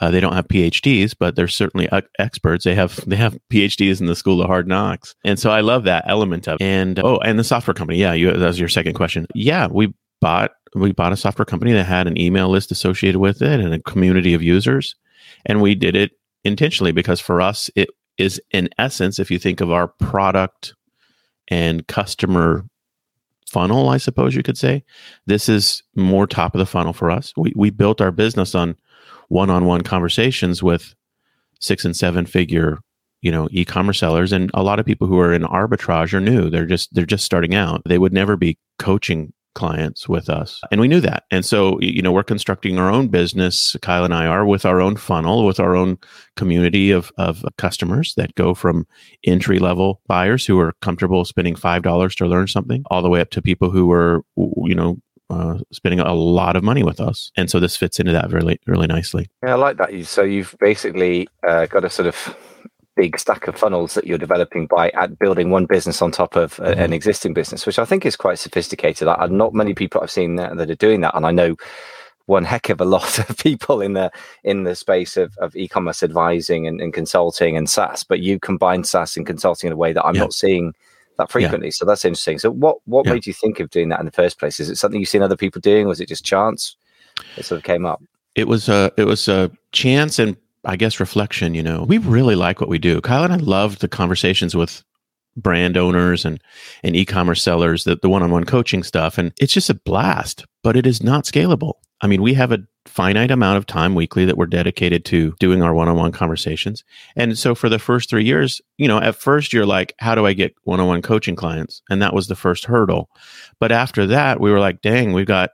Uh, 0.00 0.10
they 0.10 0.20
don't 0.20 0.34
have 0.34 0.46
PhDs, 0.46 1.14
but 1.18 1.34
they're 1.34 1.48
certainly 1.48 1.88
uh, 1.88 2.02
experts. 2.18 2.64
They 2.64 2.74
have 2.74 2.96
they 3.08 3.16
have 3.16 3.36
PhDs 3.52 4.00
in 4.00 4.06
the 4.06 4.14
School 4.14 4.40
of 4.40 4.46
Hard 4.46 4.68
Knocks, 4.68 5.16
and 5.24 5.38
so 5.38 5.50
I 5.50 5.60
love 5.60 5.84
that 5.84 6.04
element 6.06 6.46
of. 6.46 6.60
It. 6.60 6.64
And 6.64 7.00
oh, 7.00 7.18
and 7.18 7.36
the 7.36 7.44
software 7.44 7.74
company, 7.74 7.98
yeah, 7.98 8.12
you, 8.12 8.30
that 8.30 8.46
was 8.46 8.60
your 8.60 8.68
second 8.68 8.94
question. 8.94 9.26
Yeah, 9.34 9.66
we 9.66 9.92
bought 10.20 10.52
we 10.76 10.92
bought 10.92 11.12
a 11.12 11.16
software 11.16 11.44
company 11.44 11.72
that 11.72 11.84
had 11.84 12.06
an 12.06 12.16
email 12.16 12.48
list 12.48 12.70
associated 12.70 13.18
with 13.18 13.42
it 13.42 13.58
and 13.58 13.74
a 13.74 13.80
community 13.80 14.34
of 14.34 14.42
users, 14.42 14.94
and 15.46 15.60
we 15.60 15.74
did 15.74 15.96
it 15.96 16.12
intentionally 16.44 16.92
because 16.92 17.18
for 17.18 17.40
us 17.40 17.68
it 17.74 17.88
is 18.18 18.40
in 18.52 18.68
essence, 18.78 19.18
if 19.18 19.32
you 19.32 19.38
think 19.38 19.60
of 19.60 19.72
our 19.72 19.88
product 19.88 20.74
and 21.48 21.86
customer 21.88 22.64
funnel, 23.48 23.88
I 23.88 23.96
suppose 23.96 24.34
you 24.34 24.42
could 24.42 24.58
say. 24.58 24.84
This 25.26 25.48
is 25.48 25.82
more 25.94 26.26
top 26.26 26.54
of 26.54 26.58
the 26.58 26.66
funnel 26.66 26.92
for 26.92 27.10
us. 27.10 27.32
We, 27.36 27.52
we 27.56 27.70
built 27.70 28.00
our 28.00 28.10
business 28.10 28.54
on 28.54 28.76
one 29.28 29.50
on 29.50 29.64
one 29.66 29.82
conversations 29.82 30.62
with 30.62 30.94
six 31.60 31.84
and 31.84 31.96
seven 31.96 32.26
figure 32.26 32.78
you 33.20 33.32
know 33.32 33.48
e-commerce 33.50 33.98
sellers 33.98 34.32
and 34.32 34.50
a 34.54 34.62
lot 34.62 34.78
of 34.78 34.86
people 34.86 35.06
who 35.06 35.18
are 35.18 35.32
in 35.32 35.42
arbitrage 35.42 36.14
are 36.14 36.20
new 36.20 36.48
they're 36.48 36.66
just 36.66 36.94
they're 36.94 37.04
just 37.04 37.24
starting 37.24 37.54
out 37.54 37.82
they 37.84 37.98
would 37.98 38.12
never 38.12 38.36
be 38.36 38.56
coaching 38.78 39.32
clients 39.58 40.08
with 40.08 40.30
us. 40.30 40.60
And 40.70 40.80
we 40.80 40.86
knew 40.86 41.00
that. 41.00 41.24
And 41.32 41.44
so, 41.44 41.80
you 41.80 42.00
know, 42.00 42.12
we're 42.12 42.22
constructing 42.22 42.78
our 42.78 42.90
own 42.90 43.08
business. 43.08 43.76
Kyle 43.82 44.04
and 44.04 44.14
I 44.14 44.24
are 44.26 44.46
with 44.46 44.64
our 44.64 44.80
own 44.80 44.96
funnel, 44.96 45.44
with 45.44 45.58
our 45.58 45.74
own 45.74 45.98
community 46.36 46.92
of, 46.92 47.10
of 47.18 47.44
customers 47.58 48.14
that 48.16 48.36
go 48.36 48.54
from 48.54 48.86
entry 49.24 49.58
level 49.58 50.00
buyers 50.06 50.46
who 50.46 50.60
are 50.60 50.74
comfortable 50.80 51.24
spending 51.24 51.56
$5 51.56 52.14
to 52.14 52.26
learn 52.26 52.46
something 52.46 52.84
all 52.88 53.02
the 53.02 53.08
way 53.08 53.20
up 53.20 53.30
to 53.30 53.42
people 53.42 53.68
who 53.68 53.90
are, 53.90 54.22
you 54.36 54.76
know, 54.76 54.96
uh, 55.28 55.58
spending 55.72 55.98
a 55.98 56.14
lot 56.14 56.54
of 56.54 56.62
money 56.62 56.84
with 56.84 57.00
us. 57.00 57.32
And 57.36 57.50
so 57.50 57.58
this 57.58 57.76
fits 57.76 57.98
into 57.98 58.12
that 58.12 58.30
really, 58.30 58.60
really 58.66 58.86
nicely. 58.86 59.28
Yeah, 59.42 59.54
I 59.54 59.56
like 59.56 59.76
that. 59.78 60.06
So 60.06 60.22
you've 60.22 60.54
basically 60.60 61.28
uh, 61.46 61.66
got 61.66 61.84
a 61.84 61.90
sort 61.90 62.06
of 62.06 62.36
big 62.98 63.16
stack 63.16 63.46
of 63.46 63.56
funnels 63.56 63.94
that 63.94 64.08
you're 64.08 64.18
developing 64.18 64.66
by 64.66 64.90
at 64.90 65.20
building 65.20 65.50
one 65.50 65.66
business 65.66 66.02
on 66.02 66.10
top 66.10 66.34
of 66.34 66.56
mm-hmm. 66.56 66.80
an 66.80 66.92
existing 66.92 67.32
business, 67.32 67.64
which 67.64 67.78
I 67.78 67.84
think 67.84 68.04
is 68.04 68.16
quite 68.16 68.40
sophisticated. 68.40 69.06
I, 69.06 69.26
not 69.28 69.54
many 69.54 69.72
people 69.72 70.00
I've 70.00 70.10
seen 70.10 70.34
that, 70.34 70.56
that 70.56 70.68
are 70.68 70.74
doing 70.74 71.00
that, 71.02 71.14
and 71.14 71.24
I 71.24 71.30
know 71.30 71.54
one 72.26 72.44
heck 72.44 72.68
of 72.70 72.80
a 72.80 72.84
lot 72.84 73.20
of 73.20 73.38
people 73.38 73.80
in 73.80 73.92
the 73.92 74.10
in 74.42 74.64
the 74.64 74.74
space 74.74 75.16
of, 75.16 75.32
of 75.38 75.54
e-commerce 75.54 76.02
advising 76.02 76.66
and, 76.66 76.80
and 76.80 76.92
consulting 76.92 77.56
and 77.56 77.70
SaaS. 77.70 78.02
But 78.02 78.18
you 78.18 78.40
combine 78.40 78.82
SaaS 78.82 79.16
and 79.16 79.24
consulting 79.24 79.68
in 79.68 79.72
a 79.72 79.76
way 79.76 79.92
that 79.92 80.04
I'm 80.04 80.16
yeah. 80.16 80.22
not 80.22 80.32
seeing 80.32 80.74
that 81.18 81.30
frequently. 81.30 81.68
Yeah. 81.68 81.78
So 81.78 81.84
that's 81.84 82.04
interesting. 82.04 82.40
So 82.40 82.50
what 82.50 82.78
what 82.86 83.06
yeah. 83.06 83.12
made 83.12 83.26
you 83.28 83.32
think 83.32 83.60
of 83.60 83.70
doing 83.70 83.90
that 83.90 84.00
in 84.00 84.06
the 84.06 84.12
first 84.12 84.40
place? 84.40 84.58
Is 84.58 84.68
it 84.68 84.76
something 84.76 84.98
you've 84.98 85.08
seen 85.08 85.22
other 85.22 85.36
people 85.36 85.60
doing? 85.60 85.86
Or 85.86 85.90
was 85.90 86.00
it 86.00 86.08
just 86.08 86.24
chance? 86.24 86.74
It 87.36 87.44
sort 87.44 87.58
of 87.60 87.64
came 87.64 87.86
up. 87.86 88.02
It 88.34 88.48
was 88.48 88.68
a 88.68 88.90
it 88.96 89.04
was 89.04 89.28
a 89.28 89.52
chance 89.70 90.18
and 90.18 90.36
I 90.64 90.76
guess 90.76 91.00
reflection, 91.00 91.54
you 91.54 91.62
know, 91.62 91.84
we 91.84 91.98
really 91.98 92.34
like 92.34 92.60
what 92.60 92.70
we 92.70 92.78
do. 92.78 93.00
Kyle 93.00 93.24
and 93.24 93.32
I 93.32 93.36
love 93.36 93.78
the 93.78 93.88
conversations 93.88 94.54
with 94.54 94.82
brand 95.36 95.76
owners 95.76 96.24
and 96.24 96.42
and 96.82 96.96
e-commerce 96.96 97.42
sellers, 97.42 97.84
the, 97.84 97.96
the 98.02 98.08
one-on-one 98.08 98.44
coaching 98.44 98.82
stuff. 98.82 99.18
And 99.18 99.32
it's 99.40 99.52
just 99.52 99.70
a 99.70 99.74
blast, 99.74 100.44
but 100.62 100.76
it 100.76 100.86
is 100.86 101.02
not 101.02 101.24
scalable. 101.24 101.74
I 102.00 102.06
mean, 102.06 102.22
we 102.22 102.34
have 102.34 102.52
a 102.52 102.58
finite 102.86 103.30
amount 103.30 103.58
of 103.58 103.66
time 103.66 103.94
weekly 103.94 104.24
that 104.24 104.36
we're 104.36 104.46
dedicated 104.46 105.04
to 105.06 105.34
doing 105.38 105.62
our 105.62 105.74
one-on-one 105.74 106.12
conversations. 106.12 106.82
And 107.16 107.36
so 107.38 107.54
for 107.54 107.68
the 107.68 107.78
first 107.78 108.08
three 108.08 108.24
years, 108.24 108.60
you 108.78 108.88
know, 108.88 108.98
at 108.98 109.16
first 109.16 109.52
you're 109.52 109.66
like, 109.66 109.94
how 109.98 110.14
do 110.14 110.26
I 110.26 110.32
get 110.32 110.54
one-on-one 110.62 111.02
coaching 111.02 111.36
clients? 111.36 111.82
And 111.90 112.00
that 112.02 112.14
was 112.14 112.28
the 112.28 112.36
first 112.36 112.64
hurdle. 112.64 113.08
But 113.60 113.72
after 113.72 114.06
that, 114.06 114.40
we 114.40 114.50
were 114.50 114.60
like, 114.60 114.80
dang, 114.80 115.12
we've 115.12 115.26
got 115.26 115.50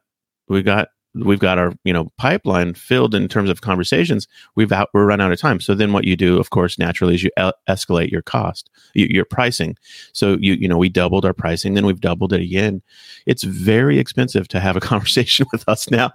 we've 0.48 0.64
got 0.64 0.88
we've 1.14 1.38
got 1.38 1.58
our 1.58 1.72
you 1.84 1.92
know 1.92 2.10
pipeline 2.18 2.74
filled 2.74 3.14
in 3.14 3.28
terms 3.28 3.48
of 3.48 3.60
conversations 3.60 4.26
we've 4.56 4.72
out 4.72 4.88
we're 4.92 5.06
run 5.06 5.20
out 5.20 5.32
of 5.32 5.40
time. 5.40 5.60
So 5.60 5.74
then 5.74 5.92
what 5.92 6.04
you 6.04 6.16
do 6.16 6.38
of 6.38 6.50
course 6.50 6.78
naturally 6.78 7.14
is 7.14 7.22
you 7.22 7.30
el- 7.36 7.54
escalate 7.68 8.10
your 8.10 8.22
cost 8.22 8.70
you, 8.94 9.06
your 9.06 9.24
pricing. 9.24 9.76
So 10.12 10.36
you 10.40 10.54
you 10.54 10.68
know 10.68 10.78
we 10.78 10.88
doubled 10.88 11.24
our 11.24 11.32
pricing 11.32 11.74
then 11.74 11.86
we've 11.86 12.00
doubled 12.00 12.32
it 12.32 12.40
again. 12.40 12.82
It's 13.26 13.44
very 13.44 13.98
expensive 13.98 14.48
to 14.48 14.60
have 14.60 14.76
a 14.76 14.80
conversation 14.94 15.46
with 15.52 15.68
us 15.68 15.90
now 15.90 16.10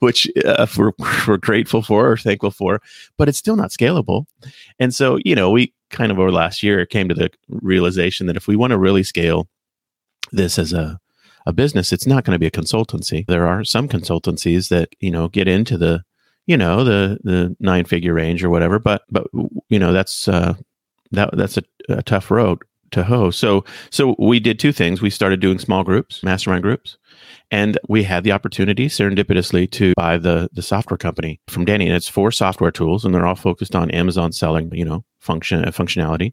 which 0.00 0.28
uh, 0.44 0.66
we're, 0.76 0.92
we're 1.26 1.36
grateful 1.36 1.82
for 1.82 2.10
or 2.10 2.16
thankful 2.16 2.50
for 2.50 2.80
but 3.16 3.28
it's 3.28 3.38
still 3.38 3.56
not 3.56 3.70
scalable. 3.70 4.26
And 4.78 4.94
so 4.94 5.18
you 5.24 5.34
know 5.34 5.50
we 5.50 5.72
kind 5.90 6.12
of 6.12 6.18
over 6.18 6.30
last 6.30 6.62
year 6.62 6.86
came 6.86 7.08
to 7.08 7.14
the 7.14 7.30
realization 7.48 8.26
that 8.26 8.36
if 8.36 8.46
we 8.46 8.56
want 8.56 8.70
to 8.70 8.78
really 8.78 9.02
scale 9.02 9.48
this 10.32 10.58
as 10.58 10.72
a 10.72 11.00
a 11.46 11.52
business, 11.52 11.92
it's 11.92 12.06
not 12.06 12.24
going 12.24 12.34
to 12.34 12.38
be 12.38 12.46
a 12.46 12.50
consultancy. 12.50 13.26
There 13.26 13.46
are 13.46 13.64
some 13.64 13.88
consultancies 13.88 14.68
that, 14.68 14.90
you 15.00 15.10
know, 15.10 15.28
get 15.28 15.48
into 15.48 15.78
the, 15.78 16.04
you 16.46 16.56
know, 16.56 16.84
the 16.84 17.18
the 17.22 17.56
nine 17.60 17.84
figure 17.84 18.14
range 18.14 18.42
or 18.42 18.50
whatever, 18.50 18.78
but 18.78 19.02
but 19.10 19.26
you 19.68 19.78
know, 19.78 19.92
that's 19.92 20.28
uh 20.28 20.54
that 21.12 21.30
that's 21.36 21.56
a, 21.56 21.62
a 21.88 22.02
tough 22.02 22.30
road 22.30 22.62
to 22.92 23.04
hoe. 23.04 23.30
So 23.30 23.64
so 23.90 24.16
we 24.18 24.40
did 24.40 24.58
two 24.58 24.72
things. 24.72 25.00
We 25.00 25.10
started 25.10 25.40
doing 25.40 25.58
small 25.58 25.84
groups, 25.84 26.22
mastermind 26.22 26.62
groups, 26.62 26.98
and 27.50 27.78
we 27.88 28.02
had 28.02 28.24
the 28.24 28.32
opportunity 28.32 28.86
serendipitously 28.86 29.70
to 29.72 29.92
buy 29.96 30.18
the 30.18 30.48
the 30.52 30.62
software 30.62 30.98
company 30.98 31.40
from 31.48 31.64
Danny. 31.64 31.86
And 31.86 31.96
it's 31.96 32.08
four 32.08 32.30
software 32.30 32.70
tools, 32.70 33.04
and 33.04 33.14
they're 33.14 33.26
all 33.26 33.34
focused 33.34 33.74
on 33.74 33.90
Amazon 33.90 34.32
selling, 34.32 34.72
you 34.74 34.84
know, 34.84 35.04
function 35.20 35.64
uh, 35.64 35.70
functionality. 35.70 36.32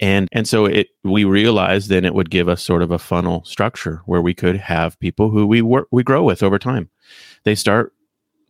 And 0.00 0.28
and 0.32 0.46
so 0.46 0.66
it 0.66 0.88
we 1.04 1.24
realized 1.24 1.88
then 1.88 2.04
it 2.04 2.14
would 2.14 2.30
give 2.30 2.48
us 2.48 2.62
sort 2.62 2.82
of 2.82 2.90
a 2.90 2.98
funnel 2.98 3.44
structure 3.44 4.02
where 4.06 4.22
we 4.22 4.34
could 4.34 4.56
have 4.56 4.98
people 5.00 5.30
who 5.30 5.46
we 5.46 5.62
work 5.62 5.88
we 5.90 6.02
grow 6.02 6.22
with 6.22 6.42
over 6.42 6.58
time. 6.58 6.90
They 7.44 7.54
start 7.54 7.92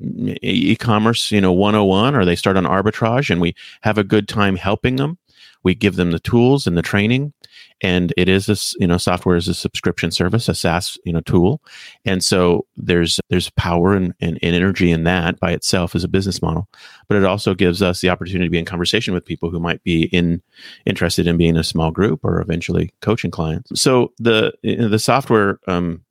e-commerce, 0.00 1.32
you 1.32 1.40
know, 1.40 1.52
101 1.52 2.14
or 2.14 2.24
they 2.24 2.36
start 2.36 2.56
on 2.56 2.64
arbitrage 2.64 3.30
and 3.30 3.40
we 3.40 3.54
have 3.82 3.98
a 3.98 4.04
good 4.04 4.28
time 4.28 4.54
helping 4.54 4.94
them 4.94 5.18
we 5.62 5.74
give 5.74 5.96
them 5.96 6.10
the 6.10 6.20
tools 6.20 6.66
and 6.66 6.76
the 6.76 6.82
training 6.82 7.32
and 7.80 8.12
it 8.16 8.28
is 8.28 8.46
this 8.46 8.74
you 8.78 8.86
know 8.86 8.98
software 8.98 9.36
is 9.36 9.48
a 9.48 9.54
subscription 9.54 10.10
service 10.10 10.48
a 10.48 10.54
saas 10.54 10.98
you 11.04 11.12
know 11.12 11.20
tool. 11.20 11.62
And 12.04 12.22
so 12.22 12.66
there's 12.76 13.20
there's 13.30 13.50
power 13.50 13.94
and, 13.94 14.14
and, 14.20 14.38
and, 14.42 14.54
energy 14.54 14.90
in 14.90 15.04
that 15.04 15.38
by 15.38 15.52
itself 15.52 15.94
as 15.94 16.04
a 16.04 16.08
business 16.08 16.42
model. 16.42 16.68
But 17.08 17.18
it 17.18 17.24
also 17.24 17.54
gives 17.54 17.82
us 17.82 18.00
the 18.00 18.10
opportunity 18.10 18.46
to 18.46 18.50
be 18.50 18.58
in 18.58 18.64
conversation 18.64 19.14
with 19.14 19.24
people 19.24 19.50
who 19.50 19.60
might 19.60 19.82
be 19.84 20.04
in 20.04 20.42
interested 20.86 21.26
in 21.26 21.36
being 21.36 21.56
a 21.56 21.64
small 21.64 21.90
group 21.90 22.20
or 22.24 22.40
eventually 22.40 22.90
coaching 23.00 23.30
clients. 23.30 23.80
So 23.80 24.12
the 24.18 24.52
the 24.62 24.98
software 24.98 25.60
um, 25.68 26.04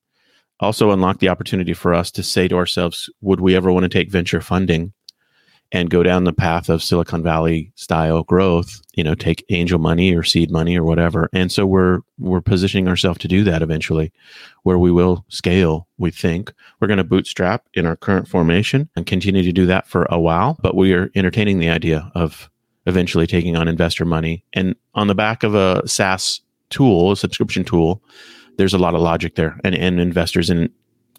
also 0.60 0.92
unlocked 0.92 1.20
the 1.20 1.30
opportunity 1.30 1.74
for 1.74 1.94
us 1.94 2.12
to 2.12 2.24
say 2.24 2.48
to 2.48 2.56
ourselves 2.56 3.10
would 3.22 3.42
we 3.42 3.56
ever 3.56 3.72
want 3.72 3.84
to 3.84 3.90
take 3.90 4.10
venture 4.10 4.42
funding 4.42 4.94
and 5.72 5.90
go 5.90 6.02
down 6.02 6.24
the 6.24 6.34
path 6.34 6.70
of 6.70 6.82
Silicon 6.82 7.22
Valley 7.22 7.72
style 7.76 8.24
growth, 8.24 8.82
you 8.94 9.04
know, 9.04 9.16
take 9.16 9.46
angel 9.50 9.80
money 9.80 10.16
or 10.16 10.24
seed 10.24 10.50
money 10.50 10.78
or 10.78 10.84
whatever. 10.84 11.30
And 11.34 11.52
so 11.52 11.66
we're 11.66 12.00
we're 12.18 12.42
positioning 12.42 12.88
ourselves 12.88 13.20
to 13.20 13.28
do 13.28 13.44
that 13.44 13.62
eventually 13.62 14.12
where 14.64 14.78
we 14.78 14.92
will 14.92 15.26
scale, 15.30 15.88
we 15.98 16.12
think. 16.12 16.54
We're 16.80 16.88
going 16.88 16.98
to 16.98 17.04
bootstrap 17.04 17.66
in 17.74 17.86
our 17.86 17.96
current 17.96 18.28
formation 18.28 18.90
and 18.96 19.06
continue 19.06 19.44
to 19.44 19.52
do 19.52 19.66
that 19.66 19.88
for 19.88 20.06
a 20.10 20.20
while, 20.20 20.58
but 20.62 20.76
we 20.76 20.94
are 20.94 21.12
entertaining 21.16 21.60
the 21.60 21.70
idea 21.70 22.12
of 22.16 22.50
eventually 22.86 23.28
taking 23.28 23.56
on 23.58 23.68
investor 23.68 24.06
money 24.06 24.44
and 24.54 24.76
on 24.96 25.08
the 25.08 25.16
back 25.16 25.44
of 25.44 25.54
a 25.54 25.86
SaaS 25.88 26.42
tool, 26.70 27.12
a 27.12 27.18
subscription 27.18 27.64
tool, 27.64 28.02
there's 28.58 28.74
a 28.74 28.78
lot 28.78 28.96
of 28.96 29.02
logic 29.02 29.36
there 29.36 29.60
and, 29.64 29.76
and 29.76 30.00
investors 30.00 30.50
in 30.50 30.70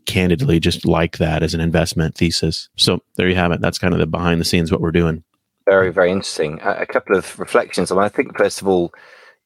candidly 0.09 0.59
just 0.59 0.85
like 0.85 1.19
that 1.19 1.45
as 1.45 1.55
an 1.55 1.61
investment 1.61 2.17
thesis. 2.17 2.69
So 2.77 3.00
there 3.15 3.29
you 3.29 3.37
have 3.37 3.53
it. 3.53 3.61
That's 3.61 3.79
kind 3.79 3.95
of 3.95 4.00
the 4.00 4.07
behind 4.07 4.41
the 4.41 4.45
scenes 4.45 4.73
what 4.73 4.81
we're 4.81 4.91
doing. 4.91 5.23
Very, 5.67 5.93
very 5.93 6.11
interesting. 6.11 6.59
A, 6.62 6.81
a 6.81 6.87
couple 6.87 7.17
of 7.17 7.38
reflections. 7.38 7.93
I, 7.93 7.95
mean, 7.95 8.05
I 8.05 8.09
think 8.09 8.37
first 8.37 8.62
of 8.62 8.67
all, 8.67 8.93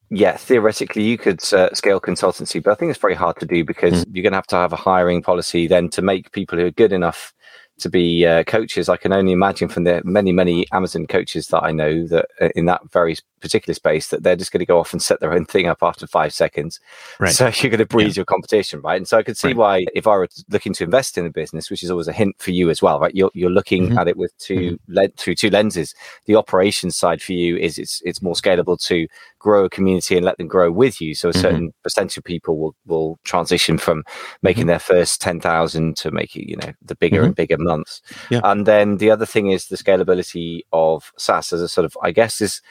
yeah, 0.08 0.36
theoretically 0.36 1.02
you 1.02 1.18
could 1.18 1.42
uh, 1.52 1.74
scale 1.74 2.00
consultancy, 2.00 2.62
but 2.62 2.70
I 2.70 2.74
think 2.74 2.90
it's 2.90 3.00
very 3.00 3.14
hard 3.14 3.38
to 3.40 3.46
do 3.46 3.64
because 3.64 4.04
mm. 4.04 4.14
you're 4.14 4.22
going 4.22 4.32
to 4.32 4.38
have 4.38 4.46
to 4.48 4.56
have 4.56 4.72
a 4.72 4.76
hiring 4.76 5.20
policy 5.20 5.66
then 5.66 5.88
to 5.90 6.02
make 6.02 6.32
people 6.32 6.58
who 6.58 6.66
are 6.66 6.70
good 6.70 6.92
enough 6.92 7.34
to 7.78 7.88
be 7.88 8.24
uh, 8.24 8.44
coaches. 8.44 8.88
I 8.88 8.96
can 8.96 9.12
only 9.12 9.32
imagine 9.32 9.68
from 9.68 9.84
the 9.84 10.00
many, 10.04 10.30
many 10.30 10.66
Amazon 10.70 11.06
coaches 11.06 11.48
that 11.48 11.64
I 11.64 11.72
know 11.72 12.06
that 12.06 12.26
uh, 12.40 12.48
in 12.54 12.66
that 12.66 12.82
very 12.92 13.16
particular 13.42 13.74
space 13.74 14.08
that 14.08 14.22
they're 14.22 14.36
just 14.36 14.52
going 14.52 14.60
to 14.60 14.66
go 14.66 14.78
off 14.78 14.92
and 14.92 15.02
set 15.02 15.20
their 15.20 15.32
own 15.32 15.44
thing 15.44 15.66
up 15.66 15.82
after 15.82 16.06
five 16.06 16.32
seconds. 16.32 16.80
Right. 17.18 17.32
So 17.32 17.46
you're 17.46 17.70
going 17.70 17.78
to 17.78 17.86
breeze 17.86 18.16
yeah. 18.16 18.20
your 18.20 18.24
competition, 18.24 18.80
right? 18.80 18.96
And 18.96 19.06
so 19.06 19.18
I 19.18 19.22
could 19.22 19.36
see 19.36 19.48
right. 19.48 19.56
why 19.56 19.86
if 19.94 20.06
I 20.06 20.16
were 20.16 20.28
looking 20.48 20.72
to 20.74 20.84
invest 20.84 21.18
in 21.18 21.26
a 21.26 21.30
business, 21.30 21.70
which 21.70 21.82
is 21.82 21.90
always 21.90 22.08
a 22.08 22.12
hint 22.12 22.36
for 22.38 22.52
you 22.52 22.70
as 22.70 22.80
well, 22.80 22.98
right? 22.98 23.14
You're, 23.14 23.30
you're 23.34 23.50
looking 23.50 23.88
mm-hmm. 23.88 23.98
at 23.98 24.08
it 24.08 24.16
with 24.16 24.36
2 24.38 24.54
mm-hmm. 24.54 24.74
le- 24.88 25.08
through 25.18 25.34
two 25.34 25.50
lenses. 25.50 25.94
The 26.26 26.36
operations 26.36 26.96
side 26.96 27.20
for 27.20 27.32
you 27.32 27.56
is 27.56 27.78
it's 27.78 28.00
it's 28.04 28.22
more 28.22 28.34
scalable 28.34 28.80
to 28.86 29.06
grow 29.42 29.64
a 29.64 29.70
community 29.70 30.16
and 30.16 30.24
let 30.24 30.38
them 30.38 30.46
grow 30.46 30.70
with 30.70 31.00
you. 31.00 31.14
So 31.14 31.28
a 31.28 31.32
mm-hmm. 31.32 31.40
certain 31.40 31.68
mm-hmm. 31.68 31.82
percentage 31.82 32.16
of 32.16 32.24
people 32.24 32.56
will 32.56 32.74
will 32.86 33.18
transition 33.24 33.76
from 33.76 34.04
making 34.42 34.62
mm-hmm. 34.62 34.68
their 34.68 34.78
first 34.78 35.20
ten 35.20 35.40
thousand 35.40 35.96
to 35.98 36.10
making 36.10 36.48
you 36.48 36.56
know 36.56 36.72
the 36.80 36.94
bigger 36.94 37.22
and 37.22 37.32
mm-hmm. 37.32 37.42
bigger 37.42 37.58
months. 37.58 38.00
Yeah. 38.30 38.40
And 38.44 38.66
then 38.66 38.96
the 38.98 39.10
other 39.10 39.26
thing 39.26 39.50
is 39.50 39.66
the 39.66 39.76
scalability 39.76 40.62
of 40.72 41.12
SaaS 41.18 41.52
as 41.52 41.60
a 41.60 41.68
sort 41.68 41.84
of 41.84 41.96
I 42.02 42.12
guess 42.12 42.40
is 42.40 42.62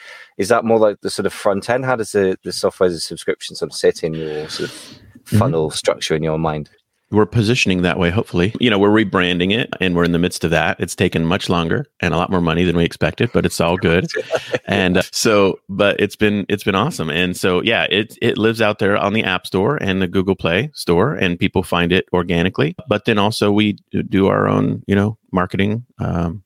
is 0.42 0.48
that 0.48 0.64
more 0.64 0.78
like 0.78 1.00
the 1.02 1.10
sort 1.10 1.24
of 1.24 1.32
front 1.32 1.70
end? 1.70 1.84
How 1.84 1.94
does 1.94 2.12
the, 2.12 2.36
the 2.42 2.52
software 2.52 2.88
as 2.88 2.94
a 2.94 3.00
subscription 3.00 3.54
sort 3.54 3.70
of 3.70 3.76
sit 3.76 4.02
in 4.02 4.12
your 4.12 4.48
sort 4.48 4.70
of 4.70 4.74
mm-hmm. 4.74 5.38
funnel 5.38 5.68
mm-hmm. 5.68 5.76
structure 5.76 6.16
in 6.16 6.22
your 6.24 6.36
mind? 6.36 6.68
We're 7.12 7.26
positioning 7.26 7.82
that 7.82 7.98
way, 7.98 8.10
hopefully. 8.10 8.54
You 8.58 8.70
know, 8.70 8.78
we're 8.78 8.88
rebranding 8.88 9.52
it 9.56 9.68
and 9.80 9.94
we're 9.94 10.02
in 10.02 10.12
the 10.12 10.18
midst 10.18 10.44
of 10.44 10.50
that. 10.50 10.80
It's 10.80 10.96
taken 10.96 11.26
much 11.26 11.48
longer 11.48 11.86
and 12.00 12.12
a 12.12 12.16
lot 12.16 12.30
more 12.30 12.40
money 12.40 12.64
than 12.64 12.76
we 12.76 12.84
expected, 12.84 13.30
but 13.32 13.46
it's 13.46 13.60
all 13.60 13.76
good. 13.76 14.06
and 14.66 14.96
uh, 14.96 15.02
so, 15.12 15.60
but 15.68 16.00
it's 16.00 16.16
been 16.16 16.44
it's 16.48 16.64
been 16.64 16.74
awesome. 16.74 17.08
And 17.08 17.36
so, 17.36 17.62
yeah, 17.62 17.86
it 17.90 18.18
it 18.20 18.36
lives 18.36 18.60
out 18.60 18.78
there 18.80 18.96
on 18.96 19.12
the 19.12 19.22
App 19.22 19.46
Store 19.46 19.76
and 19.76 20.02
the 20.02 20.08
Google 20.08 20.34
Play 20.34 20.70
Store, 20.74 21.14
and 21.14 21.38
people 21.38 21.62
find 21.62 21.92
it 21.92 22.06
organically. 22.12 22.74
But 22.88 23.04
then 23.04 23.18
also 23.18 23.52
we 23.52 23.76
do 24.08 24.26
our 24.26 24.48
own, 24.48 24.82
you 24.88 24.96
know, 24.96 25.18
marketing 25.30 25.84
um, 26.00 26.42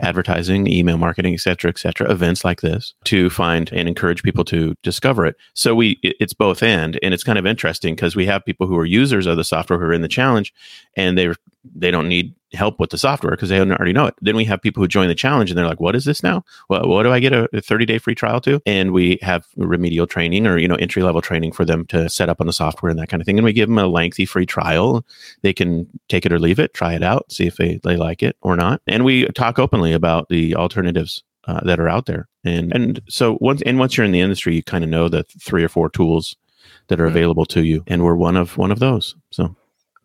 advertising, 0.00 0.66
email 0.66 0.98
marketing, 0.98 1.34
et 1.34 1.40
cetera, 1.40 1.68
et 1.68 1.78
cetera, 1.78 2.10
events 2.10 2.44
like 2.44 2.60
this 2.60 2.94
to 3.04 3.30
find 3.30 3.72
and 3.72 3.88
encourage 3.88 4.22
people 4.22 4.44
to 4.44 4.74
discover 4.82 5.26
it. 5.26 5.36
So 5.54 5.74
we, 5.74 5.98
it's 6.02 6.34
both 6.34 6.62
and, 6.62 6.98
and 7.02 7.12
it's 7.12 7.24
kind 7.24 7.38
of 7.38 7.46
interesting 7.46 7.94
because 7.94 8.14
we 8.16 8.26
have 8.26 8.44
people 8.44 8.66
who 8.66 8.76
are 8.78 8.84
users 8.84 9.26
of 9.26 9.36
the 9.36 9.44
software 9.44 9.78
who 9.78 9.86
are 9.86 9.92
in 9.92 10.02
the 10.02 10.08
challenge 10.08 10.54
and 10.96 11.18
they 11.18 11.28
they 11.74 11.90
don't 11.90 12.08
need 12.08 12.34
help 12.54 12.80
with 12.80 12.90
the 12.90 12.98
software 12.98 13.32
because 13.32 13.50
they 13.50 13.60
already 13.60 13.92
know 13.92 14.06
it. 14.06 14.14
Then 14.22 14.34
we 14.36 14.44
have 14.46 14.62
people 14.62 14.82
who 14.82 14.88
join 14.88 15.08
the 15.08 15.14
challenge 15.14 15.50
and 15.50 15.58
they're 15.58 15.66
like, 15.66 15.80
"What 15.80 15.94
is 15.94 16.04
this 16.04 16.22
now? 16.22 16.44
Well, 16.68 16.88
what 16.88 17.02
do 17.02 17.12
I 17.12 17.20
get 17.20 17.32
a 17.32 17.48
30 17.60 17.84
day 17.84 17.98
free 17.98 18.14
trial 18.14 18.40
to?" 18.42 18.60
And 18.66 18.92
we 18.92 19.18
have 19.22 19.46
remedial 19.56 20.06
training 20.06 20.46
or 20.46 20.58
you 20.58 20.68
know 20.68 20.76
entry 20.76 21.02
level 21.02 21.20
training 21.20 21.52
for 21.52 21.64
them 21.64 21.84
to 21.86 22.08
set 22.08 22.28
up 22.28 22.40
on 22.40 22.46
the 22.46 22.52
software 22.52 22.90
and 22.90 22.98
that 22.98 23.08
kind 23.08 23.20
of 23.20 23.26
thing. 23.26 23.38
And 23.38 23.44
we 23.44 23.52
give 23.52 23.68
them 23.68 23.78
a 23.78 23.86
lengthy 23.86 24.24
free 24.24 24.46
trial. 24.46 25.04
They 25.42 25.52
can 25.52 25.86
take 26.08 26.24
it 26.24 26.32
or 26.32 26.38
leave 26.38 26.58
it, 26.58 26.74
try 26.74 26.94
it 26.94 27.02
out, 27.02 27.30
see 27.30 27.46
if 27.46 27.56
they, 27.56 27.80
they 27.84 27.96
like 27.96 28.22
it 28.22 28.36
or 28.40 28.56
not. 28.56 28.80
And 28.86 29.04
we 29.04 29.26
talk 29.28 29.58
openly 29.58 29.92
about 29.92 30.28
the 30.28 30.54
alternatives 30.56 31.22
uh, 31.48 31.60
that 31.64 31.80
are 31.80 31.88
out 31.88 32.06
there. 32.06 32.28
And 32.44 32.72
and 32.72 33.00
so 33.08 33.38
once 33.40 33.62
and 33.62 33.78
once 33.78 33.96
you're 33.96 34.06
in 34.06 34.12
the 34.12 34.20
industry, 34.20 34.54
you 34.54 34.62
kind 34.62 34.84
of 34.84 34.90
know 34.90 35.08
the 35.08 35.24
three 35.40 35.64
or 35.64 35.68
four 35.68 35.88
tools 35.88 36.36
that 36.88 37.00
are 37.00 37.06
mm-hmm. 37.06 37.16
available 37.16 37.46
to 37.46 37.64
you, 37.64 37.84
and 37.86 38.04
we're 38.04 38.14
one 38.14 38.36
of 38.36 38.56
one 38.56 38.70
of 38.70 38.78
those. 38.78 39.16
So 39.30 39.56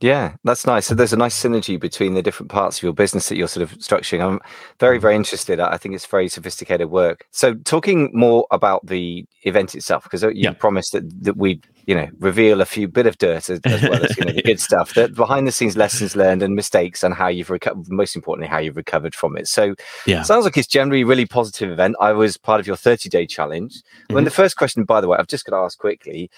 yeah, 0.03 0.36
that's 0.43 0.67
nice. 0.67 0.86
So 0.86 0.95
there's 0.95 1.13
a 1.13 1.17
nice 1.17 1.41
synergy 1.41 1.79
between 1.79 2.13
the 2.13 2.22
different 2.22 2.51
parts 2.51 2.77
of 2.77 2.83
your 2.83 2.91
business 2.91 3.29
that 3.29 3.38
you're 3.38 3.48
sort 3.48 3.63
of 3.63 3.77
structuring. 3.77 4.22
I'm 4.22 4.41
very, 4.77 4.98
very 4.98 5.15
interested. 5.15 5.62
I 5.62 5.77
think 5.77 5.95
it's 5.95 6.05
very 6.05 6.27
sophisticated 6.27 6.89
work. 6.89 7.25
So 7.31 7.53
talking 7.53 8.12
more 8.13 8.45
about 8.51 8.86
the 8.86 9.25
event 9.43 9.75
itself, 9.75 10.03
because 10.03 10.22
uh, 10.22 10.27
you 10.27 10.41
yeah. 10.43 10.51
promised 10.51 10.91
that, 10.91 11.24
that 11.24 11.38
we, 11.38 11.62
you 11.86 11.95
know, 11.95 12.10
reveal 12.19 12.60
a 12.60 12.65
few 12.65 12.89
bit 12.89 13.07
of 13.07 13.17
dirt 13.17 13.50
as, 13.50 13.62
as 13.63 13.81
well 13.81 14.03
as 14.03 14.17
you 14.17 14.25
know, 14.25 14.33
the 14.33 14.41
good 14.41 14.60
stuff, 14.60 14.93
that 14.95 15.15
behind 15.15 15.48
the 15.48 15.53
scenes 15.53 15.77
lessons 15.77 16.17
learned 16.17 16.43
and 16.43 16.53
mistakes 16.53 17.01
and 17.01 17.13
how 17.13 17.29
you've 17.29 17.50
recovered, 17.50 17.89
most 17.89 18.13
importantly, 18.13 18.50
how 18.50 18.57
you've 18.57 18.75
recovered 18.75 19.15
from 19.15 19.38
it. 19.38 19.48
So 19.48 19.74
yeah, 20.05 20.24
sounds 20.24 20.43
like 20.43 20.57
it's 20.57 20.67
generally 20.67 21.03
a 21.03 21.05
really 21.05 21.25
positive 21.25 21.72
event. 21.72 21.95
I 22.01 22.12
was 22.12 22.36
part 22.36 22.60
of 22.60 22.67
your 22.67 22.75
30 22.75 23.07
day 23.07 23.25
challenge. 23.25 23.75
Mm-hmm. 23.75 24.15
When 24.15 24.25
the 24.25 24.31
first 24.31 24.57
question, 24.57 24.83
by 24.83 25.00
the 25.00 25.07
way, 25.07 25.17
I've 25.17 25.27
just 25.27 25.45
got 25.45 25.55
to 25.55 25.63
ask 25.63 25.77
quickly, 25.77 26.29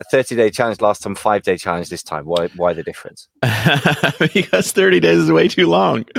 a 0.00 0.04
30 0.10 0.36
day 0.36 0.50
challenge 0.50 0.80
last 0.80 1.02
time, 1.02 1.14
five 1.14 1.42
day 1.42 1.56
challenge 1.56 1.88
this 1.88 2.02
time. 2.02 2.24
Why 2.24 2.48
why 2.56 2.72
the 2.72 2.82
difference? 2.82 3.28
because 4.34 4.72
30 4.72 5.00
days 5.00 5.18
is 5.18 5.30
way 5.30 5.48
too 5.48 5.68
long. 5.68 6.04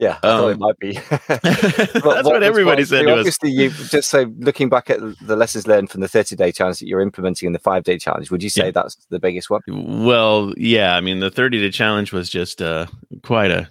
yeah, 0.00 0.18
I 0.22 0.28
um, 0.28 0.40
thought 0.40 0.48
it 0.48 0.52
um, 0.52 0.58
might 0.58 0.78
be. 0.78 0.92
that's 1.28 2.04
what, 2.04 2.24
what 2.24 2.42
everybody 2.42 2.84
said 2.84 3.02
to 3.02 3.16
obviously, 3.16 3.50
us. 3.50 3.78
you 3.78 3.86
just 3.88 4.08
so 4.08 4.32
looking 4.38 4.68
back 4.68 4.90
at 4.90 5.00
the 5.20 5.36
lessons 5.36 5.66
learned 5.66 5.90
from 5.90 6.00
the 6.00 6.08
30 6.08 6.36
day 6.36 6.52
challenge 6.52 6.78
that 6.78 6.86
you're 6.86 7.00
implementing 7.00 7.46
in 7.46 7.52
the 7.52 7.58
five 7.58 7.84
day 7.84 7.98
challenge, 7.98 8.30
would 8.30 8.42
you 8.42 8.50
say 8.50 8.66
yeah. 8.66 8.70
that's 8.70 8.96
the 9.10 9.18
biggest 9.18 9.50
one? 9.50 9.60
Well, 9.68 10.52
yeah. 10.56 10.96
I 10.96 11.00
mean, 11.00 11.20
the 11.20 11.30
30 11.30 11.60
day 11.60 11.70
challenge 11.70 12.12
was 12.12 12.28
just 12.30 12.62
uh, 12.62 12.86
quite 13.22 13.50
a 13.50 13.68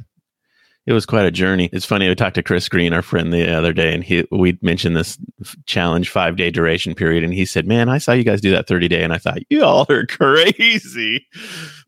it 0.86 0.94
was 0.94 1.06
quite 1.06 1.25
a 1.25 1.32
journey. 1.32 1.70
It's 1.72 1.86
funny. 1.86 2.10
I 2.10 2.13
talked 2.13 2.36
to 2.36 2.44
Chris 2.44 2.68
Green, 2.68 2.92
our 2.92 3.02
friend, 3.02 3.32
the 3.32 3.56
other 3.56 3.72
day, 3.72 3.94
and 3.94 4.04
he 4.04 4.28
we 4.32 4.58
mentioned 4.62 4.98
this 4.98 5.18
challenge 5.66 6.10
five 6.10 6.36
day 6.36 6.52
duration 6.52 6.94
period, 6.94 7.24
and 7.24 7.34
he 7.34 7.46
said, 7.46 7.66
"Man, 7.66 7.88
I 7.88 8.00
saw 8.00 8.12
you 8.12 8.24
guys 8.24 8.42
do 8.42 8.52
that 8.52 8.68
thirty 8.68 8.90
day, 8.90 9.04
and 9.04 9.13
I 9.13 9.18
thought 9.18 9.40
you 9.50 9.63
all 9.63 9.86
are 9.90 10.06
crazy." 10.08 11.25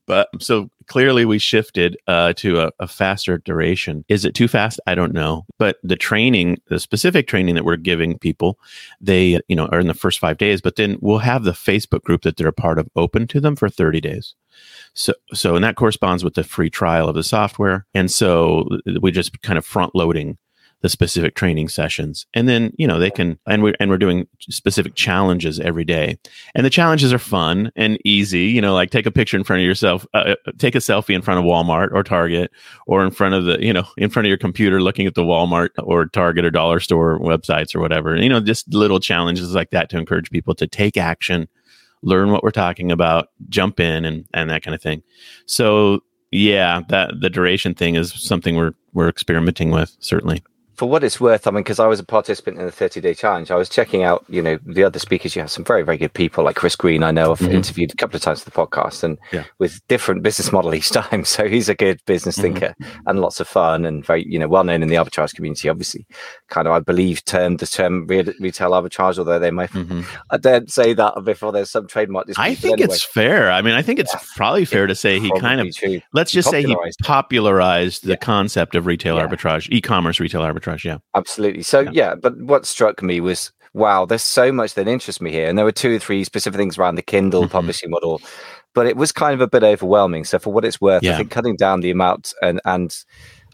But 0.08 0.30
so 0.40 0.70
clearly, 0.88 1.25
we 1.25 1.40
shifted 1.40 1.98
uh, 2.08 2.34
to 2.34 2.62
a, 2.62 2.72
a 2.80 2.88
faster 2.88 3.40
duration. 3.40 4.06
Is 4.08 4.24
it 4.24 4.36
too 4.36 4.48
fast? 4.48 4.80
I 4.88 4.96
don't 4.96 5.14
know. 5.14 5.46
But 5.58 5.78
the 5.84 5.96
training, 5.96 6.62
the 6.68 6.80
specific 6.80 7.28
training 7.28 7.56
that 7.56 7.66
we're 7.66 7.75
giving 7.75 8.18
people, 8.18 8.60
they 9.02 9.40
you 9.50 9.58
know 9.58 9.66
are 9.68 9.80
in 9.80 9.88
the 9.88 9.94
first 9.94 10.20
five 10.20 10.38
days. 10.38 10.62
But 10.62 10.78
then 10.78 10.98
we'll 11.02 11.18
have 11.18 11.44
the 11.44 11.52
Facebook 11.52 12.04
group 12.04 12.22
that 12.22 12.38
they're 12.38 12.48
a 12.48 12.54
part 12.54 12.80
of 12.80 12.88
open 12.96 13.28
to 13.28 13.42
them 13.42 13.58
for 13.58 13.68
thirty 13.68 14.00
days. 14.00 14.36
So, 14.94 15.14
so, 15.34 15.56
and 15.56 15.64
that 15.64 15.76
corresponds 15.76 16.24
with 16.24 16.36
the 16.36 16.44
free 16.44 16.70
trial 16.70 17.10
of 17.10 17.16
the 17.16 17.24
software. 17.24 17.86
And 17.94 18.10
so 18.10 18.68
we 19.02 19.12
just 19.12 19.42
kind 19.42 19.58
of 19.58 19.66
front 19.66 19.94
loading 19.94 20.38
the 20.86 20.90
specific 20.90 21.34
training 21.34 21.68
sessions. 21.68 22.28
And 22.36 22.48
then, 22.48 22.72
you 22.78 22.86
know, 22.86 23.00
they 23.00 23.10
can, 23.10 23.40
and 23.48 23.64
we're, 23.64 23.74
and 23.80 23.90
we're 23.90 23.98
doing 23.98 24.28
specific 24.40 24.94
challenges 24.94 25.60
every 25.60 25.84
day. 25.84 26.20
And 26.54 26.64
the 26.64 26.70
challenges 26.70 27.12
are 27.12 27.18
fun 27.18 27.72
and 27.76 27.98
easy, 28.06 28.46
you 28.46 28.62
know, 28.62 28.76
like 28.76 28.92
take 28.92 29.08
a 29.08 29.12
picture 29.12 29.36
in 29.36 29.44
front 29.44 29.62
of 29.62 29.66
yourself, 29.66 30.06
uh, 30.14 30.36
uh 30.48 30.52
take 30.60 30.76
a 30.76 30.80
selfie 30.80 31.16
in 31.16 31.24
front 31.24 31.40
of 31.40 31.46
Walmart 31.46 31.92
or 31.92 32.04
Target 32.04 32.52
or 32.86 33.04
in 33.04 33.10
front 33.10 33.34
of 33.34 33.46
the, 33.46 33.58
you 33.66 33.74
know, 33.74 33.86
in 33.98 34.12
front 34.12 34.28
of 34.28 34.30
your 34.30 34.38
computer 34.38 34.80
looking 34.80 35.08
at 35.08 35.16
the 35.16 35.24
Walmart 35.24 35.70
or 35.80 36.06
Target 36.06 36.46
or 36.46 36.52
dollar 36.52 36.80
store 36.80 37.20
websites 37.20 37.76
or 37.76 37.80
whatever. 37.80 38.16
You 38.16 38.30
know, 38.30 38.40
just 38.40 38.72
little 38.72 39.00
challenges 39.00 39.56
like 39.56 39.72
that 39.72 39.90
to 39.90 39.98
encourage 39.98 40.30
people 40.30 40.54
to 40.54 40.68
take 40.68 40.98
action 40.98 41.48
learn 42.06 42.32
what 42.32 42.44
we're 42.44 42.52
talking 42.52 42.92
about, 42.92 43.30
jump 43.50 43.80
in 43.80 44.06
and 44.06 44.26
and 44.34 44.50
that 44.50 44.64
kind 44.64 44.74
of 44.74 44.82
thing. 44.82 45.04
So 45.46 46.02
yeah, 46.32 46.82
that 46.90 47.20
the 47.20 47.30
duration 47.30 47.74
thing 47.74 47.96
is 47.96 48.14
something 48.14 48.56
we're 48.56 48.74
we're 48.94 49.10
experimenting 49.10 49.72
with 49.72 49.96
certainly 50.00 50.42
for 50.75 50.89
what 50.89 51.03
it's 51.03 51.20
worth, 51.20 51.48
I 51.48 51.51
mean, 51.51 51.63
because 51.63 51.79
I 51.79 51.88
was 51.88 52.00
a 52.00 52.03
participant 52.03 52.60
in 52.60 52.65
the 52.65 52.72
30 52.72 53.00
day 53.01 53.13
challenge, 53.13 53.50
I 53.50 53.55
was 53.55 53.70
checking 53.70 54.03
out, 54.03 54.25
you 54.27 54.41
know, 54.41 54.60
the 54.65 54.84
other 54.84 55.00
speakers. 55.00 55.36
You 55.36 55.41
have 55.41 55.51
some 55.51 55.63
very, 55.63 55.84
very 55.84 55.98
good 55.98 56.13
people 56.13 56.44
like 56.44 56.55
Chris 56.55 56.75
Green. 56.75 57.03
I 57.03 57.12
know 57.12 57.32
I've 57.32 57.39
mm-hmm. 57.39 57.53
interviewed 57.53 57.94
a 57.94 57.96
couple 57.96 58.17
of 58.17 58.22
times 58.22 58.44
for 58.44 58.50
the 58.50 58.55
podcast 58.55 59.03
and 59.03 59.17
yeah. 59.32 59.46
with 59.60 59.86
different 59.88 60.24
business 60.24 60.51
model 60.51 60.74
each 60.74 60.91
time. 60.91 61.24
So 61.36 61.50
he's 61.50 61.67
a 61.67 61.75
good 61.75 62.00
business 62.05 62.38
mm-hmm. 62.38 62.53
thinker 62.53 62.75
and 63.08 63.20
lots 63.20 63.41
of 63.41 63.48
fun 63.48 63.84
and 63.84 64.05
very, 64.05 64.25
you 64.25 64.39
know, 64.39 64.48
well 64.48 64.63
known 64.63 64.84
in 64.84 64.89
the 64.89 64.96
arbitrage 64.96 65.34
community, 65.34 65.67
obviously. 65.67 66.05
Kind 66.50 66.67
of, 66.67 66.74
I 66.74 66.79
believe, 66.79 67.25
termed 67.25 67.60
the 67.60 67.67
term 67.67 68.08
retail 68.08 68.72
arbitrage, 68.72 69.17
although 69.17 69.39
they 69.39 69.51
might, 69.51 69.72
mm-hmm. 69.72 70.01
I 70.29 70.38
don't 70.38 70.72
say 70.72 70.94
that 70.94 71.13
before 71.25 71.51
there's 71.51 71.72
some 71.72 71.88
trademark 71.88 72.27
dispute. 72.27 72.44
I 72.44 72.55
think 72.55 72.74
anyway. 72.79 72.94
it's 72.94 73.03
fair. 73.03 73.51
I 73.51 73.62
mean, 73.62 73.74
I 73.74 73.82
think 73.82 74.00
it's 74.00 74.13
yeah. 74.13 74.22
probably 74.36 74.65
fair 74.65 74.88
to 74.88 74.96
say 74.96 75.20
he 75.20 75.32
kind 75.39 75.60
of, 75.60 75.75
true. 75.75 76.00
let's 76.13 76.32
just 76.32 76.50
say 76.50 76.63
he 76.63 76.77
popularized 77.03 78.03
the 78.03 78.12
yeah. 78.12 78.15
concept 78.17 78.75
of 78.75 78.86
retail 78.86 79.17
arbitrage, 79.17 79.67
e 79.72 79.82
commerce 79.82 80.20
retail 80.20 80.41
arbitrage. 80.41 80.64
Yeah. 80.84 80.98
Absolutely 81.13 81.36
absolutely. 81.36 81.63
So 81.63 81.81
yeah. 81.81 82.10
yeah, 82.10 82.15
but 82.15 82.38
what 82.38 82.65
struck 82.65 83.01
me 83.01 83.19
was 83.19 83.51
wow, 83.74 84.05
there's 84.05 84.24
so 84.24 84.53
much 84.53 84.75
that 84.75 84.88
interests 84.88 85.22
me 85.22 85.31
here, 85.31 85.50
and 85.50 85.57
there 85.57 85.65
were 85.65 85.72
two 85.72 85.95
or 85.95 86.00
three 86.00 86.24
specific 86.24 86.57
things 86.57 86.77
around 86.77 86.95
the 86.95 87.01
Kindle 87.01 87.43
mm-hmm. 87.43 87.51
publishing 87.51 87.89
model, 87.89 88.22
but 88.74 88.88
it 88.88 88.95
was 88.95 89.12
kind 89.12 89.34
of 89.34 89.41
a 89.41 89.48
bit 89.48 89.63
overwhelming. 89.63 90.24
So 90.24 90.39
for 90.39 90.53
what 90.53 90.63
it's 90.63 90.79
worth, 90.79 91.03
yeah. 91.03 91.13
I 91.13 91.17
think 91.17 91.31
cutting 91.31 91.57
down 91.57 91.81
the 91.81 91.91
amount 91.91 92.34
and 92.41 92.62
and 92.65 92.95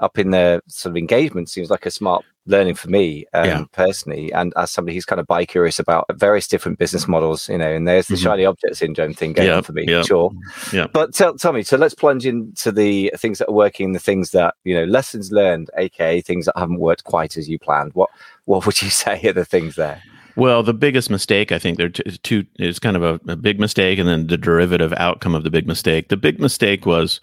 up 0.02 0.18
in 0.20 0.32
the 0.32 0.62
sort 0.68 0.92
of 0.92 0.98
engagement 0.98 1.50
seems 1.50 1.70
like 1.70 1.86
a 1.86 1.92
smart 1.92 2.26
learning 2.48 2.74
for 2.74 2.90
me 2.90 3.24
um, 3.34 3.46
Yeah. 3.46 3.64
personally 3.72 4.34
and 4.34 4.52
as 4.58 4.72
somebody 4.72 4.96
who's 4.96 5.06
kind 5.06 5.20
of 5.22 5.28
bi 5.28 5.46
curious 5.46 5.78
about 5.80 6.06
various 6.16 6.48
different 6.48 6.80
business 6.80 7.08
models 7.08 7.48
you 7.48 7.58
know 7.58 7.72
and 7.72 7.88
there's 7.88 8.08
the 8.08 8.16
Mhm. 8.16 8.24
shiny 8.24 8.46
object 8.46 8.78
syndrome 8.78 9.14
thing 9.14 9.34
going 9.34 9.50
on 9.52 9.64
for 9.64 9.74
me 9.74 9.86
yep. 9.88 10.06
sure 10.08 10.32
Yeah. 10.74 10.88
but 10.92 11.14
tell, 11.14 11.36
tell 11.36 11.54
me 11.54 11.62
so 11.64 11.78
let's 11.78 11.94
plunge 11.94 12.26
into 12.26 12.72
the 12.72 13.12
things 13.16 13.38
that 13.38 13.48
are 13.48 13.54
working 13.54 13.94
the 13.94 14.00
things 14.00 14.32
that 14.32 14.56
you 14.64 14.74
know 14.74 14.86
lessons 14.86 15.32
learned 15.32 15.70
aka 15.78 16.20
things 16.22 16.46
that 16.48 16.58
haven't 16.58 16.80
worked 16.80 17.04
quite 17.04 17.38
as 17.38 17.48
you 17.48 17.60
planned 17.60 17.92
what 17.94 18.10
what 18.46 18.66
would 18.66 18.82
you 18.82 18.90
say 19.04 19.22
are 19.24 19.34
the 19.34 19.46
things 19.46 19.76
there 19.76 20.02
Well, 20.38 20.64
the 20.64 20.74
biggest 20.74 21.10
mistake, 21.10 21.52
I 21.52 21.60
think 21.60 21.78
there 21.78 21.90
t- 21.90 22.04
two 22.24 22.46
is 22.58 22.80
kind 22.80 22.96
of 22.96 23.04
a, 23.04 23.20
a 23.30 23.36
big 23.36 23.60
mistake, 23.60 24.00
and 24.00 24.08
then 24.08 24.28
the 24.28 24.38
derivative 24.38 24.94
outcome 24.96 25.36
of 25.36 25.44
the 25.44 25.50
big 25.52 25.68
mistake. 25.68 26.08
The 26.08 26.16
big 26.16 26.40
mistake 26.40 26.86
was 26.86 27.20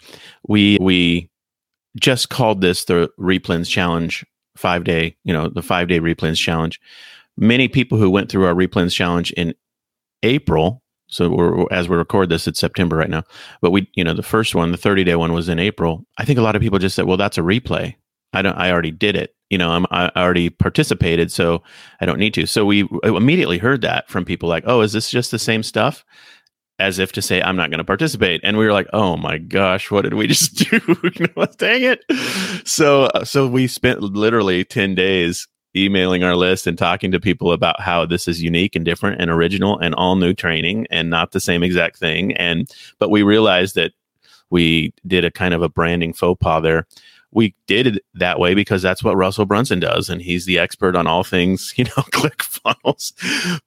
we 0.47 0.77
we 0.79 1.27
just 1.99 2.29
called 2.29 2.61
this 2.61 2.85
the 2.85 3.09
Replens 3.19 3.69
Challenge 3.69 4.25
five 4.55 4.83
day, 4.83 5.15
you 5.23 5.33
know, 5.33 5.49
the 5.49 5.61
five 5.61 5.87
day 5.87 5.99
Replens 5.99 6.37
Challenge. 6.37 6.79
Many 7.37 7.67
people 7.67 7.97
who 7.97 8.09
went 8.09 8.29
through 8.29 8.45
our 8.45 8.53
Replens 8.53 8.93
Challenge 8.93 9.31
in 9.31 9.53
April. 10.23 10.83
So 11.07 11.29
we're 11.29 11.65
as 11.71 11.89
we 11.89 11.97
record 11.97 12.29
this, 12.29 12.47
it's 12.47 12.59
September 12.59 12.97
right 12.97 13.09
now. 13.09 13.23
But 13.61 13.71
we, 13.71 13.89
you 13.95 14.03
know, 14.03 14.13
the 14.13 14.21
first 14.21 14.53
one, 14.53 14.71
the 14.71 14.77
30 14.77 15.03
day 15.03 15.15
one 15.15 15.33
was 15.33 15.49
in 15.49 15.57
April. 15.57 16.05
I 16.17 16.25
think 16.25 16.37
a 16.37 16.43
lot 16.43 16.55
of 16.55 16.61
people 16.61 16.77
just 16.77 16.95
said, 16.95 17.05
well, 17.05 17.17
that's 17.17 17.37
a 17.37 17.41
replay. 17.41 17.95
I 18.33 18.43
don't, 18.43 18.55
I 18.57 18.71
already 18.71 18.91
did 18.91 19.15
it. 19.15 19.35
You 19.49 19.57
know, 19.57 19.71
I'm, 19.71 19.87
I 19.89 20.11
already 20.15 20.51
participated. 20.51 21.31
So 21.31 21.63
I 21.99 22.05
don't 22.05 22.19
need 22.19 22.35
to. 22.35 22.45
So 22.45 22.65
we 22.65 22.87
immediately 23.03 23.57
heard 23.57 23.81
that 23.81 24.07
from 24.07 24.23
people 24.23 24.47
like, 24.47 24.65
oh, 24.67 24.81
is 24.81 24.93
this 24.93 25.09
just 25.09 25.31
the 25.31 25.39
same 25.39 25.63
stuff? 25.63 26.05
As 26.79 26.97
if 26.97 27.11
to 27.13 27.21
say, 27.21 27.41
I'm 27.41 27.55
not 27.55 27.69
going 27.69 27.79
to 27.79 27.83
participate. 27.83 28.41
And 28.43 28.57
we 28.57 28.65
were 28.65 28.73
like, 28.73 28.87
oh 28.93 29.17
my 29.17 29.37
gosh, 29.37 29.91
what 29.91 30.03
did 30.03 30.13
we 30.13 30.27
just 30.33 30.55
do? 30.55 30.79
dang 31.57 31.83
it. 31.83 32.03
So, 32.65 33.03
uh, 33.05 33.25
so 33.25 33.47
we 33.47 33.67
spent 33.67 34.01
literally 34.01 34.63
10 34.63 34.95
days 34.95 35.47
emailing 35.75 36.23
our 36.23 36.35
list 36.35 36.65
and 36.65 36.77
talking 36.77 37.11
to 37.11 37.19
people 37.19 37.51
about 37.51 37.79
how 37.79 38.05
this 38.05 38.27
is 38.27 38.41
unique 38.41 38.75
and 38.75 38.85
different 38.85 39.21
and 39.21 39.29
original 39.29 39.77
and 39.77 39.93
all 39.95 40.15
new 40.15 40.33
training 40.33 40.87
and 40.89 41.09
not 41.09 41.31
the 41.31 41.39
same 41.39 41.61
exact 41.61 41.97
thing. 41.97 42.33
And, 42.33 42.69
but 42.97 43.09
we 43.09 43.21
realized 43.21 43.75
that 43.75 43.91
we 44.49 44.93
did 45.05 45.25
a 45.25 45.31
kind 45.31 45.53
of 45.53 45.61
a 45.61 45.69
branding 45.69 46.13
faux 46.13 46.39
pas 46.41 46.63
there 46.63 46.87
we 47.31 47.55
did 47.67 47.87
it 47.87 48.03
that 48.15 48.39
way 48.39 48.55
because 48.55 48.81
that's 48.81 49.03
what 49.03 49.15
Russell 49.15 49.45
Brunson 49.45 49.79
does, 49.79 50.09
and 50.09 50.21
he's 50.21 50.45
the 50.45 50.57
expert 50.57 50.95
on 50.95 51.07
all 51.07 51.23
things, 51.23 51.73
you 51.77 51.85
know, 51.85 52.03
ClickFunnels. 52.11 53.13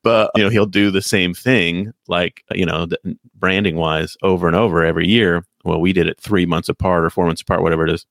But 0.03 0.31
you 0.35 0.43
know, 0.43 0.51
he'll 0.51 0.67
do 0.67 0.91
the 0.91 1.03
same 1.03 1.35
thing, 1.35 1.93
like 2.09 2.45
you 2.53 2.67
know, 2.67 2.89
branding 3.35 3.77
wise, 3.77 4.17
over 4.23 4.47
and 4.47 4.57
over 4.57 4.85
every 4.85 5.09
year. 5.09 5.45
Well, 5.65 5.81
we 5.81 5.93
did 5.93 6.09
it 6.09 6.21
three 6.21 6.47
months 6.47 6.69
apart 6.69 7.05
or 7.05 7.11
four 7.11 7.27
months 7.27 7.43
apart, 7.43 7.63
whatever 7.63 7.85
it 7.87 7.91
is. 7.91 8.07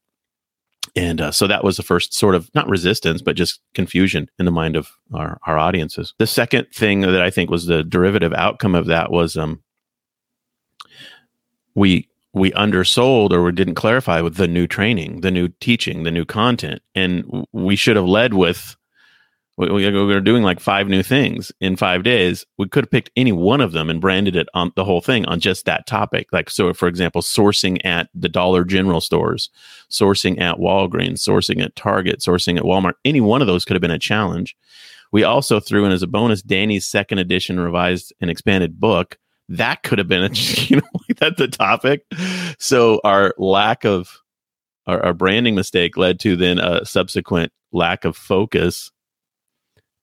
And 0.96 1.22
uh, 1.22 1.32
so 1.32 1.48
that 1.48 1.64
was 1.64 1.78
the 1.78 1.84
first 1.84 2.14
sort 2.14 2.36
of 2.36 2.50
not 2.54 2.68
resistance, 2.68 3.22
but 3.22 3.36
just 3.36 3.62
confusion 3.74 4.30
in 4.40 4.46
the 4.46 4.52
mind 4.52 4.76
of 4.76 4.92
our, 5.14 5.40
our 5.46 5.58
audiences. 5.58 6.14
The 6.18 6.28
second 6.28 6.68
thing 6.74 7.02
that 7.02 7.22
I 7.22 7.30
think 7.30 7.50
was 7.50 7.66
the 7.66 7.84
derivative 7.84 8.34
outcome 8.34 8.76
of 8.76 8.88
that 8.88 9.12
was 9.12 9.38
um, 9.38 9.62
we 11.76 12.10
we 12.34 12.52
undersold 12.54 13.34
or 13.34 13.44
we 13.44 13.52
didn't 13.52 13.76
clarify 13.76 14.22
with 14.22 14.36
the 14.36 14.48
new 14.48 14.68
training, 14.68 15.22
the 15.22 15.32
new 15.32 15.50
teaching, 15.60 16.04
the 16.04 16.12
new 16.12 16.26
content, 16.26 16.82
and 16.96 17.46
we 17.52 17.76
should 17.76 17.96
have 17.96 18.06
led 18.06 18.34
with. 18.34 18.76
We, 19.58 19.92
were 19.92 20.22
doing 20.22 20.42
like 20.42 20.60
five 20.60 20.88
new 20.88 21.04
things 21.04 21.52
in 21.60 21.76
five 21.76 22.04
days. 22.04 22.46
We 22.58 22.68
could 22.68 22.86
have 22.86 22.90
picked 22.90 23.12
any 23.16 23.32
one 23.32 23.62
of 23.62 23.74
them 23.74 23.92
and 23.92 24.02
branded 24.02 24.36
it 24.36 24.48
on 24.56 24.72
the 24.76 24.86
whole 24.86 25.02
thing 25.02 25.26
on 25.26 25.40
just 25.40 25.66
that 25.66 25.86
topic. 25.86 26.30
Like 26.32 26.50
so, 26.50 26.74
for 26.74 26.88
example, 26.88 27.22
sourcing 27.22 27.78
at 27.86 28.10
the 28.16 28.30
Dollar 28.30 28.64
General 28.64 29.02
stores, 29.02 29.52
sourcing 29.92 30.40
at 30.42 30.58
Walgreens, 30.58 31.20
sourcing 31.20 31.62
at 31.62 31.76
Target, 31.76 32.22
sourcing 32.22 32.58
at 32.58 32.64
Walmart. 32.64 32.94
Any 33.06 33.22
one 33.22 33.42
of 33.42 33.48
those 33.48 33.64
could 33.64 33.76
have 33.76 33.82
been 33.82 33.92
a 33.92 34.00
challenge. 34.00 34.56
We 35.12 35.24
also 35.24 35.60
threw 35.60 35.86
in 35.86 35.92
as 35.92 36.02
a 36.02 36.08
bonus 36.08 36.42
Danny's 36.42 36.88
second 36.88 37.20
edition 37.20 37.60
revised 37.60 38.14
and 38.20 38.32
expanded 38.32 38.80
book 38.80 39.18
that 39.52 39.84
could 39.84 39.98
have 39.98 40.08
been 40.08 40.24
a 40.24 40.30
you 40.34 40.78
know 40.78 40.88
like 41.08 41.18
that 41.20 41.38
the 41.38 41.48
topic 41.48 42.06
so 42.60 43.00
our 43.04 43.34
lack 43.38 43.86
of 43.86 44.18
our, 44.88 45.04
our 45.06 45.14
branding 45.14 45.56
mistake 45.56 45.98
led 45.98 46.20
to 46.20 46.36
then 46.36 46.60
a 46.60 46.86
subsequent 46.86 47.52
lack 47.72 48.06
of 48.06 48.16
focus 48.16 48.92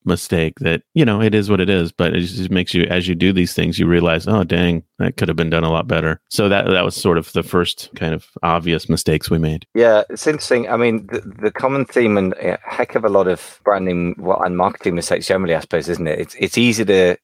mistake 0.04 0.54
that 0.60 0.82
you 0.94 1.04
know 1.04 1.20
it 1.20 1.34
is 1.34 1.50
what 1.50 1.60
it 1.60 1.68
is 1.68 1.92
but 1.92 2.14
it 2.14 2.20
just 2.20 2.50
makes 2.50 2.72
you 2.72 2.84
as 2.84 3.06
you 3.06 3.14
do 3.14 3.32
these 3.32 3.52
things 3.52 3.78
you 3.78 3.86
realize 3.86 4.26
oh 4.26 4.42
dang 4.42 4.82
that 4.98 5.16
could 5.16 5.28
have 5.28 5.36
been 5.36 5.50
done 5.50 5.64
a 5.64 5.70
lot 5.70 5.86
better 5.86 6.18
so 6.30 6.48
that 6.48 6.66
that 6.66 6.84
was 6.84 6.94
sort 6.94 7.18
of 7.18 7.30
the 7.32 7.42
first 7.42 7.90
kind 7.94 8.14
of 8.14 8.26
obvious 8.42 8.88
mistakes 8.88 9.28
we 9.28 9.38
made 9.38 9.66
Yeah, 9.74 10.02
it's 10.10 10.26
interesting. 10.26 10.68
I 10.68 10.76
mean, 10.76 11.06
the, 11.06 11.20
the 11.20 11.50
common 11.52 11.84
theme 11.84 12.18
and 12.18 12.32
a 12.34 12.58
heck 12.64 12.94
of 12.94 13.04
a 13.04 13.08
lot 13.08 13.28
of 13.28 13.60
branding 13.64 14.16
well, 14.18 14.42
and 14.42 14.56
marketing 14.56 14.96
mistakes 14.96 15.26
generally, 15.26 15.54
I 15.54 15.60
suppose, 15.60 15.88
isn't 15.88 16.08
it? 16.08 16.18
It's 16.18 16.34
it's 16.38 16.58
easy 16.58 16.84
to 16.84 17.16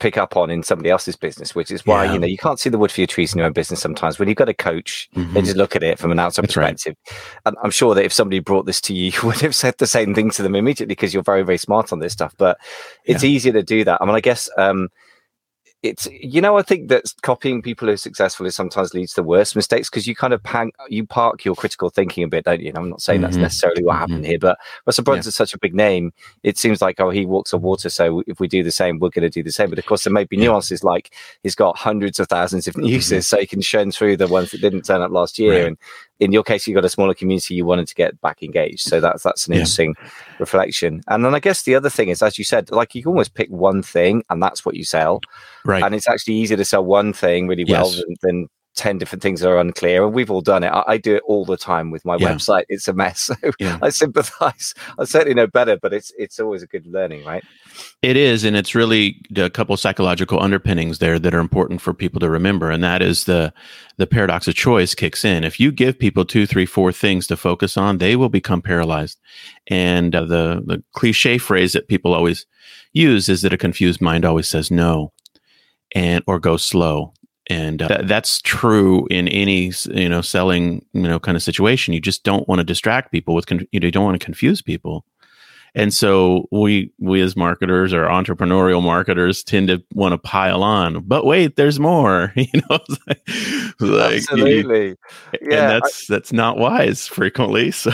pick 0.00 0.16
up 0.16 0.36
on 0.36 0.50
in 0.50 0.62
somebody 0.62 0.90
else's 0.90 1.14
business, 1.14 1.54
which 1.54 1.70
is 1.70 1.86
why 1.86 2.04
Yeah. 2.06 2.14
you 2.14 2.18
know 2.18 2.26
you 2.26 2.38
can't 2.38 2.58
see 2.58 2.68
the 2.70 2.78
wood 2.78 2.90
for 2.90 3.00
your 3.00 3.06
trees 3.06 3.32
in 3.32 3.38
your 3.38 3.46
own 3.46 3.52
business 3.52 3.80
sometimes. 3.80 4.18
When 4.18 4.28
you've 4.28 4.36
got 4.36 4.48
a 4.48 4.54
coach, 4.54 5.08
they 5.14 5.20
Mhm. 5.22 5.44
just 5.44 5.56
look 5.56 5.76
at 5.76 5.82
it 5.82 5.98
from 5.98 6.10
an 6.10 6.18
outside 6.18 6.42
That's 6.42 6.56
right. 6.56 6.72
perspective. 6.74 6.96
And 7.46 7.56
I'm 7.62 7.70
sure 7.70 7.94
that 7.94 8.04
if 8.04 8.12
somebody 8.12 8.40
brought 8.40 8.66
this 8.66 8.80
to 8.82 8.94
you, 8.94 9.12
you 9.14 9.20
would 9.28 9.40
have 9.40 9.54
said 9.54 9.74
the 9.78 9.86
same 9.86 10.14
thing 10.14 10.30
to 10.30 10.42
them 10.42 10.56
immediately 10.56 10.86
because 10.94 11.14
you're 11.14 11.22
very, 11.22 11.42
very 11.42 11.58
smart 11.58 11.92
on 11.92 12.00
this 12.00 12.12
stuff. 12.12 12.34
But 12.38 12.58
it's 13.04 13.22
easier 13.24 13.52
to 13.52 13.62
do 13.62 13.84
that. 13.84 13.98
I 14.00 14.04
mean, 14.06 14.14
I 14.16 14.20
guess 14.20 14.48
um, 14.58 14.88
it's 15.82 16.06
you 16.12 16.42
know 16.42 16.58
I 16.58 16.62
think 16.62 16.88
that 16.88 17.04
copying 17.22 17.62
people 17.62 17.88
who 17.88 17.94
are 17.94 17.96
successful 17.96 18.44
is 18.44 18.54
sometimes 18.54 18.92
leads 18.92 19.14
to 19.14 19.22
worse 19.22 19.56
mistakes 19.56 19.88
because 19.88 20.06
you 20.06 20.14
kind 20.14 20.34
of 20.34 20.42
you 20.88 21.06
park 21.06 21.44
your 21.44 21.54
critical 21.54 21.88
thinking 21.88 22.22
a 22.22 22.28
bit, 22.28 22.44
don't 22.44 22.60
you? 22.60 22.68
And 22.68 22.76
I'm 22.78 22.90
not 22.90 23.00
saying 23.00 23.22
that's 23.22 23.36
Mhm. 23.38 23.40
necessarily 23.42 23.82
what 23.84 23.96
happened 23.96 24.26
here, 24.26 24.38
but 24.38 24.58
Russell 24.86 25.04
Brunson's 25.04 25.36
such 25.36 25.54
a 25.54 25.58
big 25.58 25.74
name. 25.74 26.12
It 26.42 26.58
seems 26.58 26.82
like 26.82 27.00
oh 27.00 27.08
he 27.10 27.24
walks 27.24 27.54
on 27.54 27.62
water, 27.62 27.88
so 27.88 28.22
if 28.26 28.40
we 28.40 28.46
do 28.48 28.62
the 28.62 28.70
same, 28.70 28.98
we're 28.98 29.08
going 29.08 29.22
to 29.22 29.30
do 29.30 29.42
the 29.42 29.52
same. 29.52 29.70
But 29.70 29.78
of 29.78 29.86
course, 29.86 30.04
there 30.04 30.12
may 30.12 30.24
be 30.24 30.36
Yeah. 30.36 30.44
nuances 30.48 30.84
like 30.84 31.14
he's 31.42 31.54
got 31.54 31.78
hundreds 31.78 32.20
of 32.20 32.28
thousands 32.28 32.68
of 32.68 32.76
users, 32.78 33.26
so 33.26 33.38
he 33.38 33.46
can 33.46 33.62
shine 33.62 33.90
through 33.90 34.18
the 34.18 34.28
ones 34.28 34.50
that 34.50 34.60
didn't 34.60 34.82
turn 34.82 35.00
up 35.00 35.10
last 35.12 35.38
year. 35.38 35.52
Right. 35.52 35.66
And 35.66 35.78
in 36.20 36.32
your 36.32 36.42
case, 36.44 36.66
you 36.66 36.74
got 36.74 36.84
a 36.84 36.88
smaller 36.88 37.14
community 37.14 37.54
you 37.54 37.64
wanted 37.66 37.88
to 37.88 37.94
get 37.94 38.20
back 38.20 38.42
engaged, 38.42 38.82
so 38.82 39.00
that's 39.00 39.22
that's 39.22 39.46
an 39.46 39.52
Yeah. 39.54 39.60
interesting 39.60 39.94
reflection. 40.38 41.02
And 41.08 41.24
then 41.24 41.34
I 41.34 41.40
guess 41.40 41.62
the 41.62 41.74
other 41.74 41.90
thing 41.90 42.08
is, 42.08 42.22
as 42.22 42.38
you 42.38 42.44
said, 42.44 42.70
like 42.70 42.94
you 42.94 43.02
can 43.02 43.10
almost 43.10 43.34
pick 43.34 43.48
one 43.50 43.82
thing 43.82 44.22
and 44.30 44.42
that's 44.42 44.64
what 44.64 44.74
you 44.76 44.84
sell 44.84 45.20
right 45.64 45.82
and 45.82 45.94
it's 45.94 46.08
actually 46.08 46.34
easier 46.34 46.56
to 46.56 46.64
sell 46.64 46.84
one 46.84 47.12
thing 47.12 47.46
really 47.48 47.64
well 47.64 47.90
Yes. 47.90 47.96
than, 48.00 48.16
than 48.22 48.48
10 48.76 48.98
different 48.98 49.22
things 49.22 49.40
that 49.40 49.50
are 49.50 49.58
unclear 49.58 50.04
and 50.04 50.14
we've 50.14 50.30
all 50.30 50.40
done 50.40 50.62
it 50.64 50.68
I, 50.68 50.84
I 50.86 50.96
do 50.96 51.16
it 51.16 51.22
all 51.26 51.44
the 51.44 51.56
time 51.56 51.90
with 51.90 52.04
my 52.04 52.16
Yeah. 52.16 52.32
website 52.34 52.64
it's 52.68 52.88
a 52.88 52.94
mess 52.94 53.20
so 53.22 53.34
Yeah. 53.58 53.78
i 53.82 53.90
sympathize 53.90 54.72
i 54.98 55.04
certainly 55.04 55.34
know 55.34 55.46
better 55.48 55.76
but 55.76 55.92
it's 55.92 56.12
it's 56.18 56.38
always 56.40 56.62
a 56.62 56.66
good 56.66 56.86
learning 56.86 57.24
right 57.24 57.44
It 58.02 58.16
is, 58.16 58.44
and 58.44 58.56
it's 58.56 58.74
really 58.74 59.20
a 59.36 59.50
couple 59.50 59.76
psychological 59.76 60.42
underpinnings 60.42 60.98
there 60.98 61.18
that 61.18 61.34
are 61.34 61.40
important 61.40 61.82
for 61.82 61.92
people 61.92 62.18
to 62.20 62.30
remember, 62.30 62.70
and 62.70 62.82
that 62.82 63.02
is 63.02 63.24
the 63.24 63.52
the 63.98 64.06
paradox 64.06 64.48
of 64.48 64.54
choice 64.54 64.94
kicks 64.94 65.24
in. 65.24 65.44
If 65.44 65.60
you 65.60 65.70
give 65.70 65.98
people 65.98 66.24
two, 66.24 66.46
three, 66.46 66.64
four 66.64 66.92
things 66.92 67.26
to 67.26 67.36
focus 67.36 67.76
on, 67.76 67.98
they 67.98 68.16
will 68.16 68.30
become 68.30 68.62
paralyzed. 68.62 69.18
And 69.66 70.14
uh, 70.14 70.24
the 70.24 70.62
the 70.64 70.82
cliche 70.92 71.36
phrase 71.36 71.74
that 71.74 71.88
people 71.88 72.14
always 72.14 72.46
use 72.92 73.28
is 73.28 73.42
that 73.42 73.52
a 73.52 73.58
confused 73.58 74.00
mind 74.00 74.24
always 74.24 74.48
says 74.48 74.70
no, 74.70 75.12
and 75.94 76.24
or 76.26 76.38
go 76.38 76.56
slow. 76.56 77.12
And 77.48 77.82
uh, 77.82 77.88
that, 77.88 78.08
that's 78.08 78.40
true 78.40 79.06
in 79.10 79.28
any 79.28 79.72
you 79.92 80.08
know 80.08 80.22
selling 80.22 80.86
you 80.92 81.02
know 81.02 81.18
kind 81.18 81.36
of 81.36 81.42
situation. 81.42 81.92
You 81.92 82.00
just 82.00 82.24
don't 82.24 82.48
want 82.48 82.60
to 82.60 82.64
distract 82.64 83.12
people 83.12 83.34
with 83.34 83.46
con- 83.46 83.66
you 83.72 83.80
don't 83.80 84.04
want 84.04 84.18
to 84.18 84.24
confuse 84.24 84.62
people. 84.62 85.04
And 85.74 85.94
so 85.94 86.48
we 86.50 86.92
we 86.98 87.20
as 87.20 87.36
marketers 87.36 87.92
or 87.92 88.06
entrepreneurial 88.06 88.82
marketers 88.82 89.44
tend 89.44 89.68
to 89.68 89.82
want 89.94 90.12
to 90.12 90.18
pile 90.18 90.62
on. 90.64 91.02
But 91.04 91.24
wait, 91.24 91.56
there's 91.56 91.78
more. 91.78 92.32
You 92.40 92.46
know, 92.70 92.78
like, 93.06 93.28
like 93.80 94.12
you- 94.12 94.16
absolutely 94.16 94.88
and 94.88 94.96
Yeah, 95.42 95.64
I- 95.66 95.68
that's 95.68 96.06
that's 96.06 96.32
not 96.32 96.58
wise 96.58 97.06
frequently. 97.06 97.70
So 97.80 97.90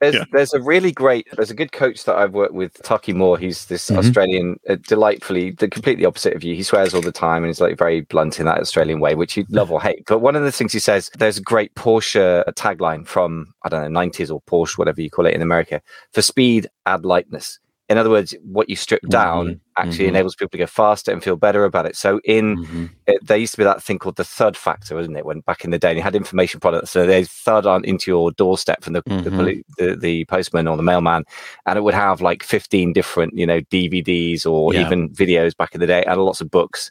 there's 0.00 0.14
Yeah. 0.14 0.24
there's 0.32 0.52
a 0.54 0.60
really 0.60 0.92
great 0.92 1.26
there's 1.36 1.50
a 1.50 1.54
good 1.54 1.72
coach 1.72 2.04
that 2.04 2.16
I've 2.16 2.32
worked 2.34 2.54
with, 2.54 2.80
Taki 2.82 3.12
Moore. 3.12 3.38
He's 3.38 3.66
this 3.66 3.90
Mhm. 3.90 3.98
Australian, 3.98 4.60
uh, 4.68 4.76
delightfully 4.86 5.52
the 5.52 5.68
completely 5.68 6.04
opposite 6.04 6.34
of 6.34 6.44
you. 6.44 6.54
He 6.54 6.62
swears 6.62 6.94
all 6.94 7.00
the 7.02 7.12
time 7.12 7.42
and 7.42 7.46
he's 7.46 7.60
like 7.60 7.76
very 7.78 8.02
blunt 8.02 8.38
in 8.38 8.46
that 8.46 8.58
Australian 8.60 9.00
way, 9.00 9.14
which 9.14 9.36
you 9.36 9.44
love 9.50 9.70
or 9.72 9.80
hate. 9.80 10.04
But 10.06 10.18
one 10.20 10.36
of 10.36 10.42
the 10.42 10.52
things 10.52 10.72
he 10.72 10.78
says, 10.78 11.10
there's 11.18 11.38
a 11.38 11.42
great 11.42 11.74
Porsche 11.74 12.44
tagline 12.54 13.06
from 13.06 13.52
I 13.64 13.68
don't 13.68 13.82
know 13.82 14.00
90s 14.00 14.30
or 14.30 14.40
Porsche, 14.42 14.78
whatever 14.78 15.00
you 15.00 15.10
call 15.10 15.26
it 15.26 15.34
in 15.34 15.42
America, 15.42 15.80
for 16.12 16.22
speed, 16.22 16.68
add 16.86 17.04
lightness. 17.04 17.58
In 17.88 17.96
other 17.96 18.10
words, 18.10 18.34
what 18.42 18.68
you 18.68 18.76
strip 18.76 19.00
down 19.08 19.46
Mhm, 19.46 19.60
actually 19.78 20.04
mhm. 20.04 20.08
enables 20.08 20.34
people 20.36 20.50
to 20.50 20.58
go 20.58 20.66
faster 20.66 21.10
and 21.10 21.24
feel 21.24 21.36
better 21.36 21.64
about 21.64 21.86
it. 21.86 21.96
So 21.96 22.20
in 22.24 22.58
Mhm. 22.58 22.90
it, 23.06 23.26
there 23.26 23.38
used 23.38 23.52
to 23.54 23.58
be 23.58 23.64
that 23.64 23.82
thing 23.82 23.98
called 23.98 24.16
the 24.16 24.24
thud 24.24 24.56
factor, 24.58 24.94
wasn't 24.94 25.16
it? 25.16 25.24
When 25.24 25.40
back 25.40 25.64
in 25.64 25.70
the 25.70 25.78
day, 25.78 25.94
you 25.96 26.02
had 26.02 26.14
information 26.14 26.60
products, 26.60 26.90
so 26.90 27.06
they 27.06 27.24
thud 27.24 27.64
on 27.64 27.84
into 27.84 28.10
your 28.10 28.30
doorstep 28.32 28.84
from 28.84 28.92
the 28.92 29.02
the, 29.06 29.30
Mhm. 29.30 29.36
poli- 29.36 29.64
the 29.78 29.96
the 29.96 30.24
postman 30.26 30.68
or 30.68 30.76
the 30.76 30.82
mailman, 30.82 31.24
and 31.64 31.78
it 31.78 31.82
would 31.82 31.94
have 31.94 32.20
like 32.20 32.42
fifteen 32.42 32.92
different, 32.92 33.32
you 33.38 33.46
know, 33.46 33.60
DVDs 33.70 34.44
or 34.44 34.74
Yeah. 34.74 34.80
even 34.82 35.08
videos 35.10 35.56
back 35.56 35.74
in 35.74 35.80
the 35.80 35.86
day, 35.86 36.02
and 36.04 36.20
lots 36.20 36.40
of 36.42 36.50
books. 36.50 36.90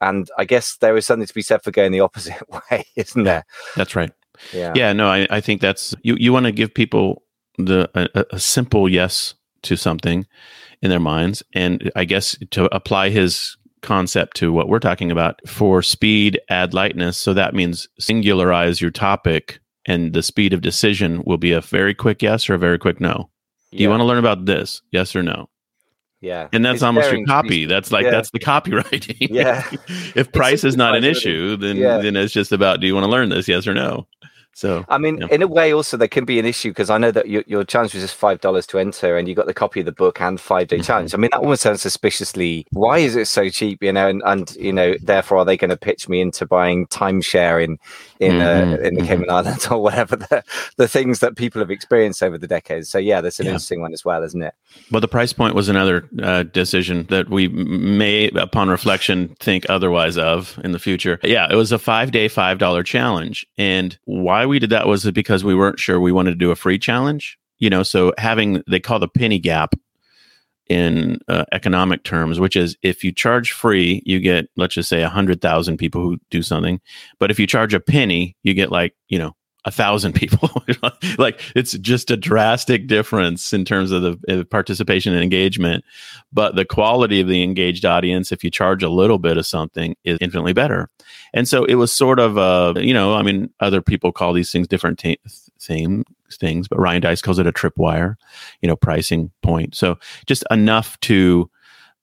And 0.00 0.30
I 0.38 0.44
guess 0.44 0.76
there 0.76 0.96
is 0.96 1.04
something 1.06 1.26
to 1.26 1.34
be 1.34 1.42
said 1.42 1.62
for 1.64 1.72
going 1.72 1.90
the 1.90 1.98
opposite 2.00 2.40
way, 2.70 2.84
isn't 2.94 3.24
there? 3.24 3.44
that's 3.74 3.96
right. 3.96 4.12
Yeah. 4.52 4.72
Yeah. 4.76 4.92
No, 4.92 5.08
I, 5.08 5.26
I 5.30 5.40
think 5.40 5.60
that's 5.60 5.96
you. 6.02 6.14
You 6.16 6.32
want 6.32 6.46
to 6.46 6.52
give 6.52 6.72
people 6.72 7.24
the 7.56 7.90
a, 7.96 8.24
a 8.30 8.38
simple 8.38 8.88
yes 8.88 9.34
to 9.62 9.76
something 9.76 10.26
in 10.82 10.90
their 10.90 11.00
minds, 11.00 11.42
and 11.54 11.90
I 11.96 12.04
guess 12.04 12.36
to 12.50 12.74
apply 12.74 13.10
his 13.10 13.56
concept 13.82 14.36
to 14.36 14.52
what 14.52 14.68
we're 14.68 14.78
talking 14.78 15.10
about 15.10 15.40
for 15.46 15.82
speed 15.82 16.40
add 16.50 16.74
lightness 16.74 17.16
so 17.16 17.32
that 17.32 17.54
means 17.54 17.88
singularize 18.00 18.80
your 18.80 18.90
topic 18.90 19.60
and 19.86 20.14
the 20.14 20.22
speed 20.22 20.52
of 20.52 20.60
decision 20.60 21.22
will 21.24 21.38
be 21.38 21.52
a 21.52 21.60
very 21.60 21.94
quick 21.94 22.20
yes 22.20 22.50
or 22.50 22.54
a 22.54 22.58
very 22.58 22.76
quick 22.76 23.00
no 23.00 23.30
do 23.70 23.78
yeah. 23.78 23.82
you 23.82 23.88
want 23.88 24.00
to 24.00 24.04
learn 24.04 24.18
about 24.18 24.46
this 24.46 24.82
yes 24.90 25.14
or 25.14 25.22
no 25.22 25.48
yeah. 26.20 26.48
And 26.52 26.64
that's 26.64 26.76
it's 26.76 26.82
almost 26.82 27.12
your 27.12 27.24
copy. 27.26 27.64
That's 27.64 27.92
like 27.92 28.04
yeah. 28.04 28.10
that's 28.10 28.30
the 28.30 28.40
copywriting. 28.40 29.28
Yeah. 29.30 29.64
if 30.16 30.32
price 30.32 30.64
is 30.64 30.76
not 30.76 30.96
an 30.96 31.04
issue, 31.04 31.56
then 31.56 31.76
yeah. 31.76 31.98
then 31.98 32.16
it's 32.16 32.32
just 32.32 32.50
about 32.50 32.80
do 32.80 32.86
you 32.86 32.94
want 32.94 33.04
to 33.04 33.10
learn 33.10 33.28
this, 33.28 33.46
yes 33.46 33.66
or 33.66 33.74
no? 33.74 34.06
So 34.58 34.84
I 34.88 34.98
mean, 34.98 35.18
yeah. 35.18 35.28
in 35.30 35.40
a 35.40 35.46
way, 35.46 35.72
also 35.72 35.96
there 35.96 36.08
can 36.08 36.24
be 36.24 36.40
an 36.40 36.44
issue 36.44 36.70
because 36.70 36.90
I 36.90 36.98
know 36.98 37.12
that 37.12 37.28
your, 37.28 37.44
your 37.46 37.62
challenge 37.62 37.94
was 37.94 38.02
just 38.02 38.16
five 38.16 38.40
dollars 38.40 38.66
to 38.68 38.80
enter, 38.80 39.16
and 39.16 39.28
you 39.28 39.36
got 39.36 39.46
the 39.46 39.54
copy 39.54 39.78
of 39.78 39.86
the 39.86 39.92
book 39.92 40.20
and 40.20 40.40
five 40.40 40.66
day 40.66 40.78
mm-hmm. 40.78 40.82
challenge. 40.82 41.14
I 41.14 41.16
mean, 41.16 41.30
that 41.32 41.38
almost 41.38 41.62
sounds 41.62 41.80
suspiciously. 41.80 42.66
Why 42.72 42.98
is 42.98 43.14
it 43.14 43.26
so 43.26 43.50
cheap? 43.50 43.84
You 43.84 43.92
know, 43.92 44.08
and, 44.08 44.20
and 44.26 44.56
you 44.56 44.72
know, 44.72 44.96
therefore, 45.00 45.38
are 45.38 45.44
they 45.44 45.56
going 45.56 45.70
to 45.70 45.76
pitch 45.76 46.08
me 46.08 46.20
into 46.20 46.44
buying 46.44 46.88
timeshare 46.88 47.62
in 47.62 47.78
in 48.18 48.40
uh, 48.40 48.46
mm-hmm. 48.46 48.72
uh, 48.72 48.76
in 48.78 48.94
the 48.94 49.02
mm-hmm. 49.02 49.06
Cayman 49.06 49.30
Islands 49.30 49.66
or 49.70 49.80
whatever 49.80 50.16
the 50.16 50.42
the 50.76 50.88
things 50.88 51.20
that 51.20 51.36
people 51.36 51.60
have 51.60 51.70
experienced 51.70 52.20
over 52.24 52.36
the 52.36 52.48
decades? 52.48 52.88
So 52.88 52.98
yeah, 52.98 53.20
that's 53.20 53.38
an 53.38 53.46
yeah. 53.46 53.52
interesting 53.52 53.80
one 53.80 53.92
as 53.92 54.04
well, 54.04 54.24
isn't 54.24 54.42
it? 54.42 54.54
Well, 54.90 55.00
the 55.00 55.06
price 55.06 55.32
point 55.32 55.54
was 55.54 55.68
another 55.68 56.08
uh, 56.20 56.42
decision 56.42 57.06
that 57.10 57.30
we 57.30 57.46
may, 57.46 58.28
upon 58.30 58.70
reflection, 58.70 59.36
think 59.38 59.66
otherwise 59.68 60.18
of 60.18 60.58
in 60.64 60.72
the 60.72 60.80
future. 60.80 61.20
Yeah, 61.22 61.46
it 61.48 61.54
was 61.54 61.70
a 61.70 61.78
five 61.78 62.10
day, 62.10 62.26
five 62.26 62.58
dollar 62.58 62.82
challenge, 62.82 63.46
and 63.56 63.96
why 64.04 64.47
we 64.48 64.58
did 64.58 64.70
that 64.70 64.86
was 64.86 65.10
because 65.10 65.44
we 65.44 65.54
weren't 65.54 65.78
sure 65.78 66.00
we 66.00 66.12
wanted 66.12 66.30
to 66.30 66.36
do 66.36 66.50
a 66.50 66.56
free 66.56 66.78
challenge. 66.78 67.38
You 67.58 67.70
know, 67.70 67.82
so 67.82 68.12
having 68.18 68.62
they 68.68 68.80
call 68.80 68.98
the 68.98 69.08
penny 69.08 69.38
gap 69.38 69.74
in 70.68 71.18
uh, 71.28 71.44
economic 71.52 72.04
terms, 72.04 72.38
which 72.38 72.56
is 72.56 72.76
if 72.82 73.02
you 73.02 73.10
charge 73.10 73.52
free, 73.52 74.02
you 74.04 74.20
get 74.20 74.48
let's 74.56 74.74
just 74.74 74.88
say 74.88 75.02
a 75.02 75.08
hundred 75.08 75.40
thousand 75.40 75.78
people 75.78 76.02
who 76.02 76.18
do 76.30 76.42
something, 76.42 76.80
but 77.18 77.30
if 77.30 77.38
you 77.40 77.46
charge 77.46 77.74
a 77.74 77.80
penny, 77.80 78.36
you 78.42 78.54
get 78.54 78.70
like 78.70 78.94
you 79.08 79.18
know 79.18 79.34
a 79.68 79.70
thousand 79.70 80.14
people. 80.14 80.50
like 81.18 81.40
it's 81.54 81.72
just 81.72 82.10
a 82.10 82.16
drastic 82.16 82.86
difference 82.86 83.52
in 83.52 83.64
terms 83.64 83.92
of 83.92 84.02
the 84.02 84.46
participation 84.50 85.12
and 85.12 85.22
engagement. 85.22 85.84
But 86.32 86.56
the 86.56 86.64
quality 86.64 87.20
of 87.20 87.28
the 87.28 87.42
engaged 87.42 87.84
audience, 87.84 88.32
if 88.32 88.42
you 88.42 88.50
charge 88.50 88.82
a 88.82 88.88
little 88.88 89.18
bit 89.18 89.36
of 89.36 89.46
something, 89.46 89.94
is 90.04 90.18
infinitely 90.20 90.54
better. 90.54 90.88
And 91.34 91.46
so 91.46 91.64
it 91.66 91.74
was 91.74 91.92
sort 91.92 92.18
of, 92.18 92.38
uh, 92.38 92.80
you 92.80 92.94
know, 92.94 93.14
I 93.14 93.22
mean, 93.22 93.50
other 93.60 93.82
people 93.82 94.10
call 94.10 94.32
these 94.32 94.50
things 94.50 94.66
different 94.66 94.98
t- 94.98 95.20
same 95.58 96.04
things, 96.32 96.66
but 96.66 96.78
Ryan 96.78 97.02
Deiss 97.02 97.22
calls 97.22 97.38
it 97.38 97.46
a 97.46 97.52
tripwire, 97.52 98.16
you 98.62 98.68
know, 98.68 98.76
pricing 98.76 99.30
point. 99.42 99.74
So 99.74 99.98
just 100.26 100.44
enough 100.50 100.98
to 101.00 101.50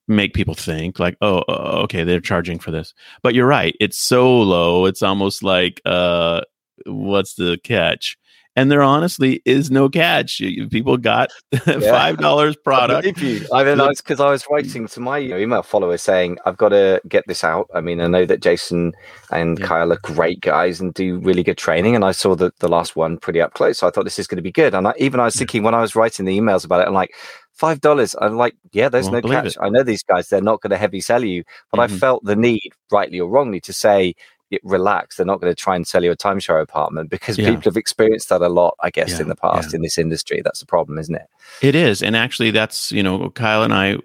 make 0.07 0.35
people 0.35 0.53
think 0.53 0.99
like 0.99 1.17
oh 1.21 1.41
okay 1.81 2.03
they're 2.03 2.19
charging 2.19 2.59
for 2.59 2.69
this 2.69 2.93
but 3.23 3.33
you're 3.33 3.47
right 3.47 3.75
it's 3.79 3.97
so 3.97 4.39
low 4.39 4.85
it's 4.85 5.01
almost 5.01 5.41
like 5.41 5.81
uh 5.83 6.41
what's 6.85 7.35
the 7.35 7.57
catch? 7.63 8.17
And 8.57 8.71
there 8.71 8.81
honestly 8.81 9.41
is 9.43 9.69
no 9.69 9.89
catch. 9.89 10.37
People 10.71 10.95
got 10.95 11.29
five 11.65 12.17
dollars 12.17 12.55
product. 12.63 13.05
I, 13.05 13.51
I 13.51 13.75
mean, 13.75 13.93
because 13.97 14.21
I 14.21 14.29
was 14.29 14.45
writing 14.49 14.87
to 14.87 14.99
my 15.01 15.19
email 15.19 15.61
followers 15.61 16.01
saying 16.01 16.37
I've 16.45 16.55
got 16.55 16.69
to 16.69 17.01
get 17.09 17.25
this 17.27 17.43
out. 17.43 17.69
I 17.75 17.81
mean, 17.81 17.99
I 17.99 18.07
know 18.07 18.25
that 18.25 18.41
Jason 18.41 18.93
and 19.29 19.59
yeah. 19.59 19.65
Kyle 19.65 19.91
are 19.91 19.99
great 20.03 20.39
guys 20.39 20.79
and 20.79 20.93
do 20.93 21.19
really 21.19 21.43
good 21.43 21.57
training, 21.57 21.95
and 21.95 22.05
I 22.05 22.13
saw 22.13 22.33
the 22.33 22.53
the 22.59 22.69
last 22.69 22.95
one 22.95 23.17
pretty 23.17 23.41
up 23.41 23.53
close. 23.55 23.79
So 23.79 23.87
I 23.87 23.91
thought 23.91 24.05
this 24.05 24.19
is 24.19 24.27
going 24.27 24.37
to 24.37 24.41
be 24.41 24.53
good. 24.53 24.73
And 24.73 24.87
I, 24.87 24.93
even 24.99 25.19
I 25.19 25.25
was 25.25 25.35
thinking 25.35 25.63
when 25.63 25.75
I 25.75 25.81
was 25.81 25.93
writing 25.93 26.25
the 26.25 26.39
emails 26.39 26.63
about 26.63 26.79
it, 26.79 26.87
I'm 26.87 26.93
like, 26.93 27.13
five 27.55 27.81
dollars. 27.81 28.15
I'm 28.21 28.37
like, 28.37 28.55
yeah, 28.71 28.89
there's 28.89 29.09
no 29.09 29.21
catch. 29.21 29.47
It. 29.47 29.57
I 29.59 29.69
know 29.69 29.83
these 29.83 30.03
guys; 30.03 30.29
they're 30.29 30.41
not 30.41 30.61
going 30.61 30.71
to 30.71 30.77
heavy 30.77 31.01
sell 31.01 31.23
you, 31.23 31.43
but 31.71 31.79
mm-hmm. 31.79 31.95
I 31.95 31.97
felt 31.97 32.23
the 32.23 32.35
need, 32.35 32.71
rightly 32.91 33.19
or 33.19 33.29
wrongly, 33.29 33.59
to 33.61 33.73
say 33.73 34.13
relax. 34.63 35.17
They're 35.17 35.25
not 35.25 35.41
going 35.41 35.51
to 35.51 35.59
try 35.59 35.75
and 35.75 35.87
sell 35.87 36.03
you 36.03 36.11
a 36.11 36.17
timeshare 36.17 36.61
apartment 36.61 37.09
because 37.09 37.37
yeah. 37.37 37.49
people 37.49 37.63
have 37.63 37.77
experienced 37.77 38.29
that 38.29 38.41
a 38.41 38.49
lot, 38.49 38.75
I 38.81 38.89
guess, 38.89 39.11
yeah, 39.11 39.21
in 39.21 39.27
the 39.29 39.35
past 39.35 39.71
yeah. 39.71 39.77
in 39.77 39.81
this 39.81 39.97
industry. 39.97 40.41
That's 40.43 40.59
the 40.59 40.65
problem, 40.65 40.97
isn't 40.97 41.15
it? 41.15 41.27
It 41.61 41.75
is. 41.75 42.01
And 42.01 42.15
actually 42.15 42.51
that's, 42.51 42.91
you 42.91 43.03
know, 43.03 43.29
Kyle 43.31 43.63
and 43.63 43.73
I 43.73 43.97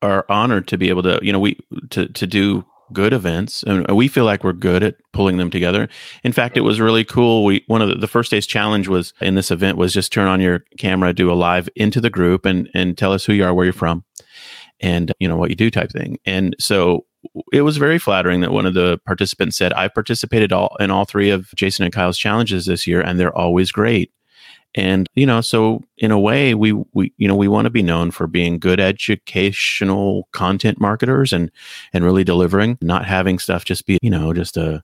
are 0.00 0.26
honored 0.28 0.68
to 0.68 0.78
be 0.78 0.88
able 0.88 1.02
to, 1.04 1.18
you 1.22 1.32
know, 1.32 1.40
we 1.40 1.58
to 1.90 2.08
to 2.08 2.26
do 2.26 2.64
good 2.92 3.12
events 3.12 3.62
and 3.62 3.90
we 3.90 4.06
feel 4.06 4.24
like 4.24 4.44
we're 4.44 4.52
good 4.52 4.82
at 4.82 4.96
pulling 5.12 5.38
them 5.38 5.50
together. 5.50 5.88
In 6.24 6.32
fact, 6.32 6.56
it 6.56 6.60
was 6.60 6.80
really 6.80 7.04
cool. 7.04 7.44
We 7.44 7.64
one 7.66 7.80
of 7.80 7.88
the, 7.88 7.94
the 7.94 8.08
first 8.08 8.30
day's 8.30 8.46
challenge 8.46 8.88
was 8.88 9.14
in 9.20 9.34
this 9.34 9.50
event 9.50 9.78
was 9.78 9.92
just 9.92 10.12
turn 10.12 10.28
on 10.28 10.40
your 10.40 10.64
camera, 10.78 11.12
do 11.12 11.30
a 11.30 11.34
live 11.34 11.68
into 11.76 12.00
the 12.00 12.10
group 12.10 12.44
and 12.44 12.68
and 12.74 12.98
tell 12.98 13.12
us 13.12 13.24
who 13.24 13.32
you 13.32 13.44
are, 13.44 13.54
where 13.54 13.64
you're 13.64 13.72
from 13.72 14.04
and 14.80 15.12
you 15.18 15.28
know 15.28 15.36
what 15.36 15.50
you 15.50 15.56
do 15.56 15.70
type 15.70 15.90
thing. 15.90 16.18
And 16.26 16.54
so 16.58 17.06
it 17.52 17.62
was 17.62 17.76
very 17.76 17.98
flattering 17.98 18.40
that 18.40 18.52
one 18.52 18.66
of 18.66 18.74
the 18.74 18.98
participants 19.06 19.56
said, 19.56 19.72
"I 19.74 19.88
participated 19.88 20.52
all 20.52 20.76
in 20.80 20.90
all 20.90 21.04
three 21.04 21.30
of 21.30 21.50
Jason 21.54 21.84
and 21.84 21.92
Kyle's 21.92 22.18
challenges 22.18 22.66
this 22.66 22.86
year, 22.86 23.00
and 23.00 23.18
they're 23.18 23.36
always 23.36 23.72
great." 23.72 24.12
And 24.74 25.08
you 25.14 25.26
know, 25.26 25.40
so 25.40 25.82
in 25.98 26.10
a 26.10 26.18
way, 26.18 26.54
we 26.54 26.72
we 26.94 27.12
you 27.18 27.28
know 27.28 27.36
we 27.36 27.48
want 27.48 27.66
to 27.66 27.70
be 27.70 27.82
known 27.82 28.10
for 28.10 28.26
being 28.26 28.58
good 28.58 28.80
educational 28.80 30.28
content 30.32 30.80
marketers 30.80 31.32
and 31.32 31.50
and 31.92 32.04
really 32.04 32.24
delivering, 32.24 32.78
not 32.80 33.04
having 33.04 33.38
stuff 33.38 33.64
just 33.64 33.86
be 33.86 33.98
you 34.02 34.10
know 34.10 34.32
just 34.32 34.56
a 34.56 34.82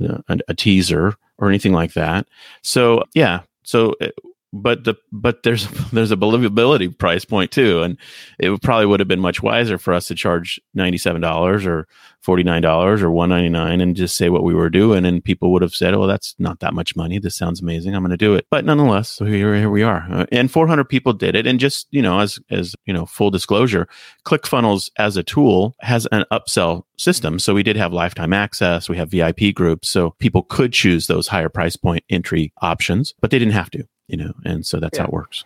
a, 0.00 0.38
a 0.48 0.54
teaser 0.54 1.14
or 1.38 1.48
anything 1.48 1.72
like 1.72 1.92
that. 1.92 2.26
So 2.62 3.04
yeah, 3.14 3.42
so 3.64 3.94
eh, 4.00 4.10
but 4.52 4.84
the 4.84 4.94
but 5.12 5.42
there's 5.42 5.68
there's 5.92 6.10
a 6.10 6.16
believability 6.16 6.96
price 6.96 7.24
point 7.24 7.50
too, 7.50 7.82
and 7.82 7.96
it 8.38 8.62
probably 8.62 8.86
would 8.86 9.00
have 9.00 9.08
been 9.08 9.20
much 9.20 9.42
wiser 9.42 9.78
for 9.78 9.92
us 9.92 10.08
to 10.08 10.14
charge 10.14 10.60
ninety 10.74 10.98
seven 10.98 11.20
dollars 11.20 11.66
or 11.66 11.86
forty 12.20 12.42
nine 12.42 12.62
dollars 12.62 13.02
or 13.02 13.10
one 13.10 13.28
ninety 13.28 13.48
nine 13.48 13.80
and 13.80 13.96
just 13.96 14.16
say 14.16 14.28
what 14.28 14.44
we 14.44 14.54
were 14.54 14.70
doing, 14.70 15.04
and 15.04 15.24
people 15.24 15.52
would 15.52 15.62
have 15.62 15.74
said, 15.74 15.94
"Oh, 15.94 16.06
that's 16.06 16.34
not 16.38 16.60
that 16.60 16.74
much 16.74 16.96
money. 16.96 17.18
This 17.18 17.36
sounds 17.36 17.60
amazing. 17.60 17.94
I'm 17.94 18.02
going 18.02 18.10
to 18.10 18.16
do 18.16 18.34
it." 18.34 18.46
But 18.50 18.64
nonetheless, 18.64 19.10
so 19.10 19.24
here, 19.24 19.54
here 19.54 19.70
we 19.70 19.82
are, 19.82 20.06
uh, 20.10 20.26
and 20.32 20.50
four 20.50 20.66
hundred 20.66 20.88
people 20.88 21.12
did 21.12 21.36
it, 21.36 21.46
and 21.46 21.60
just 21.60 21.86
you 21.90 22.02
know, 22.02 22.20
as 22.20 22.38
as 22.50 22.74
you 22.86 22.94
know, 22.94 23.06
full 23.06 23.30
disclosure, 23.30 23.88
ClickFunnels 24.24 24.90
as 24.98 25.16
a 25.16 25.22
tool 25.22 25.76
has 25.80 26.06
an 26.12 26.24
upsell 26.32 26.84
system. 26.96 27.38
So 27.38 27.54
we 27.54 27.62
did 27.62 27.76
have 27.76 27.92
lifetime 27.92 28.32
access, 28.32 28.88
we 28.88 28.96
have 28.96 29.10
VIP 29.10 29.54
groups, 29.54 29.88
so 29.88 30.14
people 30.18 30.42
could 30.42 30.72
choose 30.72 31.06
those 31.06 31.28
higher 31.28 31.48
price 31.48 31.76
point 31.76 32.04
entry 32.10 32.52
options, 32.60 33.14
but 33.20 33.30
they 33.30 33.38
didn't 33.38 33.54
have 33.54 33.70
to 33.70 33.86
you 34.08 34.16
know, 34.16 34.32
and 34.44 34.66
so 34.66 34.80
that's 34.80 34.98
yeah. 34.98 35.02
how 35.02 35.08
it 35.08 35.12
works. 35.12 35.44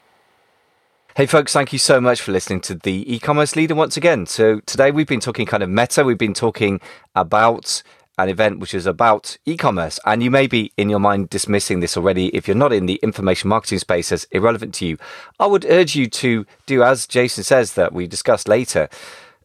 Hey, 1.15 1.27
folks, 1.27 1.53
thank 1.53 1.75
you 1.75 1.79
so 1.79 2.01
much 2.01 2.23
for 2.23 2.33
listening 2.33 2.63
to 2.63 2.75
the 2.75 3.15
e 3.15 3.19
commerce 3.19 3.55
leader 3.55 3.75
once 3.75 3.99
again. 3.99 4.25
So, 4.25 4.61
today 4.61 4.91
we've 4.91 5.07
been 5.07 5.21
talking 5.21 5.45
kind 5.45 5.63
of 5.63 5.69
meta, 5.69 6.05
we've 6.05 6.17
been 6.17 6.33
talking 6.33 6.81
about 7.15 7.83
an 8.19 8.29
event 8.29 8.61
which 8.61 8.73
is 8.73 8.87
about 8.87 9.37
e 9.45 9.57
commerce. 9.57 10.01
And 10.07 10.23
you 10.23 10.31
may 10.31 10.47
be 10.47 10.73
in 10.79 10.89
your 10.89 11.01
mind 11.01 11.29
dismissing 11.29 11.81
this 11.81 11.97
already 11.97 12.29
if 12.29 12.49
you're 12.49 12.57
not 12.57 12.73
in 12.73 12.87
the 12.87 12.99
information 13.03 13.49
marketing 13.49 13.79
space 13.79 14.11
as 14.11 14.27
irrelevant 14.31 14.75
to 14.77 14.87
you. 14.87 14.97
I 15.39 15.47
would 15.47 15.67
urge 15.67 15.95
you 15.95 16.09
to 16.09 16.47
do 16.65 16.83
as 16.83 17.07
Jason 17.07 17.45
says 17.45 17.75
that 17.75 17.93
we 17.93 18.07
discussed 18.07 18.49
later, 18.49 18.89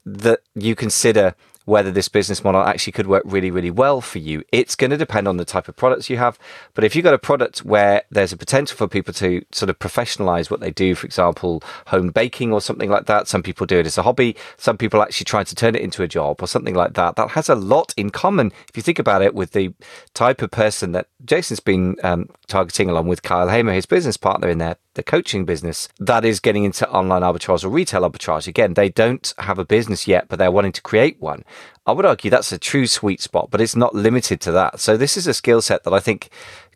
that 0.05 0.39
you 0.55 0.75
consider 0.75 1.35
whether 1.67 1.91
this 1.91 2.07
business 2.07 2.45
model 2.45 2.61
actually 2.61 2.93
could 2.93 3.07
work 3.07 3.23
really, 3.25 3.51
really 3.51 3.69
well 3.69 3.99
for 3.99 4.19
you. 4.19 4.41
It's 4.53 4.73
going 4.73 4.91
to 4.91 4.95
depend 4.95 5.27
on 5.27 5.35
the 5.35 5.43
type 5.43 5.67
of 5.67 5.75
products 5.75 6.09
you 6.09 6.15
have. 6.15 6.39
But 6.73 6.85
if 6.85 6.95
you've 6.95 7.03
got 7.03 7.13
a 7.13 7.19
product 7.19 7.65
where 7.65 8.03
there's 8.09 8.31
a 8.31 8.37
potential 8.37 8.77
for 8.77 8.87
people 8.87 9.13
to 9.15 9.43
sort 9.51 9.69
of 9.69 9.77
professionalize 9.77 10.49
what 10.49 10.61
they 10.61 10.71
do, 10.71 10.95
for 10.95 11.05
example, 11.05 11.61
home 11.87 12.11
baking 12.11 12.53
or 12.53 12.61
something 12.61 12.89
like 12.89 13.05
that, 13.07 13.27
some 13.27 13.43
people 13.43 13.67
do 13.67 13.79
it 13.79 13.85
as 13.85 13.97
a 13.97 14.03
hobby, 14.03 14.33
some 14.55 14.77
people 14.77 15.01
actually 15.01 15.25
try 15.25 15.43
to 15.43 15.55
turn 15.55 15.75
it 15.75 15.81
into 15.81 16.03
a 16.03 16.07
job 16.07 16.41
or 16.41 16.47
something 16.47 16.73
like 16.73 16.93
that. 16.93 17.17
That 17.17 17.31
has 17.31 17.49
a 17.49 17.55
lot 17.55 17.93
in 17.97 18.11
common, 18.11 18.53
if 18.69 18.77
you 18.77 18.81
think 18.81 18.97
about 18.97 19.21
it, 19.21 19.35
with 19.35 19.51
the 19.51 19.73
type 20.13 20.41
of 20.41 20.51
person 20.51 20.93
that 20.93 21.09
Jason's 21.25 21.59
been 21.59 21.97
um, 22.01 22.29
targeting 22.47 22.89
along 22.89 23.07
with 23.07 23.23
Kyle 23.23 23.49
Hamar, 23.49 23.73
his 23.73 23.85
business 23.85 24.15
partner 24.15 24.47
in 24.47 24.59
there 24.59 24.77
the 24.97 25.03
coaching 25.03 25.45
business 25.45 25.87
that 25.99 26.25
is 26.25 26.41
getting 26.41 26.65
into 26.65 26.89
online 26.89 27.21
arbitrage 27.21 27.63
or 27.63 27.69
retail 27.69 28.01
arbitrage. 28.01 28.47
Again, 28.47 28.73
they 28.73 28.89
don't 28.89 29.33
have 29.37 29.57
a 29.57 29.63
business 29.63 30.07
yet, 30.07 30.27
but 30.27 30.37
they're 30.37 30.51
wanting 30.51 30.73
to 30.73 30.81
create 30.81 31.21
one. 31.21 31.45
I 31.85 31.91
would 31.91 32.05
argue 32.05 32.29
that's 32.29 32.51
a 32.51 32.57
true 32.57 32.87
sweet 32.87 33.21
spot, 33.21 33.49
but 33.49 33.61
it's 33.61 33.75
not 33.75 33.95
limited 33.95 34.41
to 34.41 34.51
that. 34.51 34.79
So 34.79 34.97
this 34.97 35.15
is 35.15 35.27
a 35.27 35.33
skill 35.33 35.61
set 35.61 35.83
that 35.83 35.93
I 35.93 35.99
think 35.99 36.29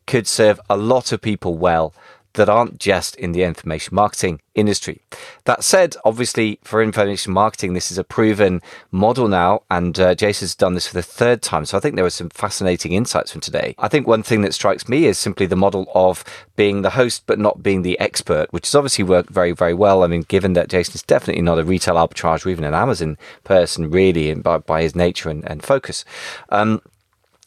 could 0.07 0.27
serve 0.27 0.59
a 0.69 0.77
lot 0.77 1.11
of 1.11 1.21
people 1.21 1.57
well 1.57 1.93
that 2.33 2.49
aren't 2.49 2.79
just 2.79 3.15
in 3.15 3.31
the 3.31 3.43
information 3.43 3.95
marketing 3.95 4.41
industry. 4.55 5.01
That 5.45 5.63
said, 5.63 5.95
obviously, 6.03 6.59
for 6.63 6.81
information 6.81 7.33
marketing, 7.33 7.73
this 7.73 7.91
is 7.91 7.97
a 7.97 8.03
proven 8.03 8.61
model 8.91 9.27
now, 9.27 9.63
and 9.69 9.97
uh, 9.99 10.15
Jason's 10.15 10.55
done 10.55 10.73
this 10.73 10.87
for 10.87 10.93
the 10.93 11.01
third 11.01 11.41
time. 11.41 11.65
So 11.65 11.77
I 11.77 11.79
think 11.79 11.95
there 11.95 12.03
were 12.03 12.09
some 12.09 12.29
fascinating 12.29 12.93
insights 12.93 13.31
from 13.31 13.41
today. 13.41 13.75
I 13.77 13.87
think 13.87 14.07
one 14.07 14.23
thing 14.23 14.41
that 14.41 14.53
strikes 14.53 14.89
me 14.89 15.05
is 15.05 15.17
simply 15.17 15.45
the 15.45 15.55
model 15.55 15.89
of 15.93 16.23
being 16.55 16.81
the 16.81 16.91
host 16.91 17.23
but 17.25 17.39
not 17.39 17.63
being 17.63 17.81
the 17.81 17.99
expert, 17.99 18.51
which 18.51 18.67
has 18.67 18.75
obviously 18.75 19.03
worked 19.03 19.29
very, 19.29 19.51
very 19.51 19.73
well. 19.73 20.03
I 20.03 20.07
mean, 20.07 20.23
given 20.23 20.53
that 20.53 20.69
Jason 20.69 20.95
is 20.95 21.03
definitely 21.03 21.43
not 21.43 21.59
a 21.59 21.63
retail 21.63 21.95
arbitrage 21.95 22.45
or 22.45 22.49
even 22.49 22.65
an 22.65 22.73
Amazon 22.73 23.17
person, 23.43 23.89
really, 23.89 24.33
by, 24.35 24.57
by 24.57 24.81
his 24.81 24.95
nature 24.95 25.29
and, 25.29 25.49
and 25.49 25.63
focus. 25.63 26.05
Um, 26.49 26.81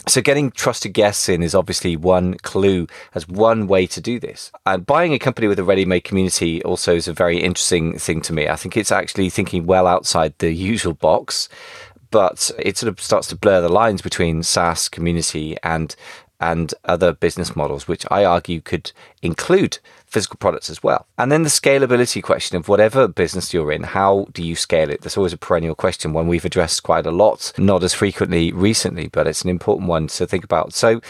So 0.06 0.20
getting 0.20 0.50
trusted 0.50 0.92
guests 0.92 1.30
in 1.30 1.42
is 1.42 1.54
obviously 1.54 1.96
one 1.96 2.34
clue 2.34 2.86
as 3.14 3.26
one 3.26 3.66
way 3.66 3.86
to 3.86 4.00
do 4.02 4.20
this. 4.20 4.52
And 4.66 4.84
buying 4.84 5.14
a 5.14 5.18
company 5.18 5.48
with 5.48 5.58
a 5.58 5.64
ready-made 5.64 6.04
community 6.04 6.62
also 6.62 6.94
is 6.94 7.08
a 7.08 7.14
very 7.14 7.38
interesting 7.38 7.98
thing 7.98 8.20
to 8.22 8.32
me. 8.34 8.48
I 8.48 8.56
think 8.56 8.76
it's 8.76 8.92
actually 8.92 9.30
thinking 9.30 9.66
well 9.66 9.86
outside 9.86 10.34
the 10.38 10.52
usual 10.72 10.92
box, 10.92 11.48
but 12.10 12.50
it 12.58 12.76
sort 12.76 12.92
of 12.92 13.00
starts 13.00 13.28
to 13.28 13.36
blur 13.36 13.62
the 13.62 13.68
lines 13.70 14.02
between 14.02 14.42
SaaS 14.42 14.90
community 14.90 15.56
and 15.62 15.96
and 16.40 16.74
other 16.84 17.12
business 17.12 17.54
models, 17.54 17.88
which 17.88 18.04
I 18.10 18.24
argue 18.24 18.60
could 18.60 18.92
include 19.22 19.78
physical 20.06 20.36
products 20.36 20.70
as 20.70 20.82
well. 20.82 21.06
And 21.18 21.32
then 21.32 21.42
the 21.42 21.48
scalability 21.48 22.22
question 22.22 22.56
of 22.56 22.68
whatever 22.68 23.08
business 23.08 23.52
you're 23.52 23.72
in, 23.72 23.82
how 23.82 24.26
do 24.32 24.42
you 24.44 24.54
scale 24.54 24.90
it? 24.90 25.00
That's 25.00 25.16
always 25.16 25.32
a 25.32 25.38
perennial 25.38 25.74
question, 25.74 26.12
one 26.12 26.28
we've 26.28 26.44
addressed 26.44 26.82
quite 26.82 27.06
a 27.06 27.10
lot, 27.10 27.52
not 27.58 27.82
as 27.82 27.94
frequently 27.94 28.52
recently, 28.52 29.08
but 29.08 29.26
it's 29.26 29.42
an 29.42 29.50
important 29.50 29.88
one 29.88 30.06
to 30.08 30.26
think 30.26 30.44
about. 30.44 30.72
So 30.72 31.00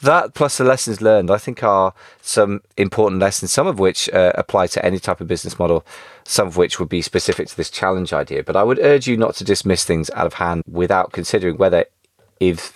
that 0.00 0.34
plus 0.34 0.58
the 0.58 0.64
lessons 0.64 1.00
learned, 1.00 1.30
I 1.30 1.38
think 1.38 1.62
are 1.64 1.92
some 2.20 2.60
important 2.76 3.20
lessons, 3.20 3.52
some 3.52 3.66
of 3.66 3.78
which 3.78 4.08
uh, 4.10 4.32
apply 4.36 4.68
to 4.68 4.84
any 4.84 4.98
type 4.98 5.20
of 5.20 5.26
business 5.26 5.58
model, 5.58 5.84
some 6.24 6.46
of 6.46 6.56
which 6.56 6.78
would 6.78 6.88
be 6.88 7.02
specific 7.02 7.48
to 7.48 7.56
this 7.56 7.70
challenge 7.70 8.12
idea. 8.12 8.44
But 8.44 8.56
I 8.56 8.62
would 8.62 8.78
urge 8.78 9.08
you 9.08 9.16
not 9.16 9.34
to 9.36 9.44
dismiss 9.44 9.84
things 9.84 10.08
out 10.10 10.26
of 10.26 10.34
hand 10.34 10.62
without 10.70 11.12
considering 11.12 11.56
whether 11.56 11.86
if 12.38 12.74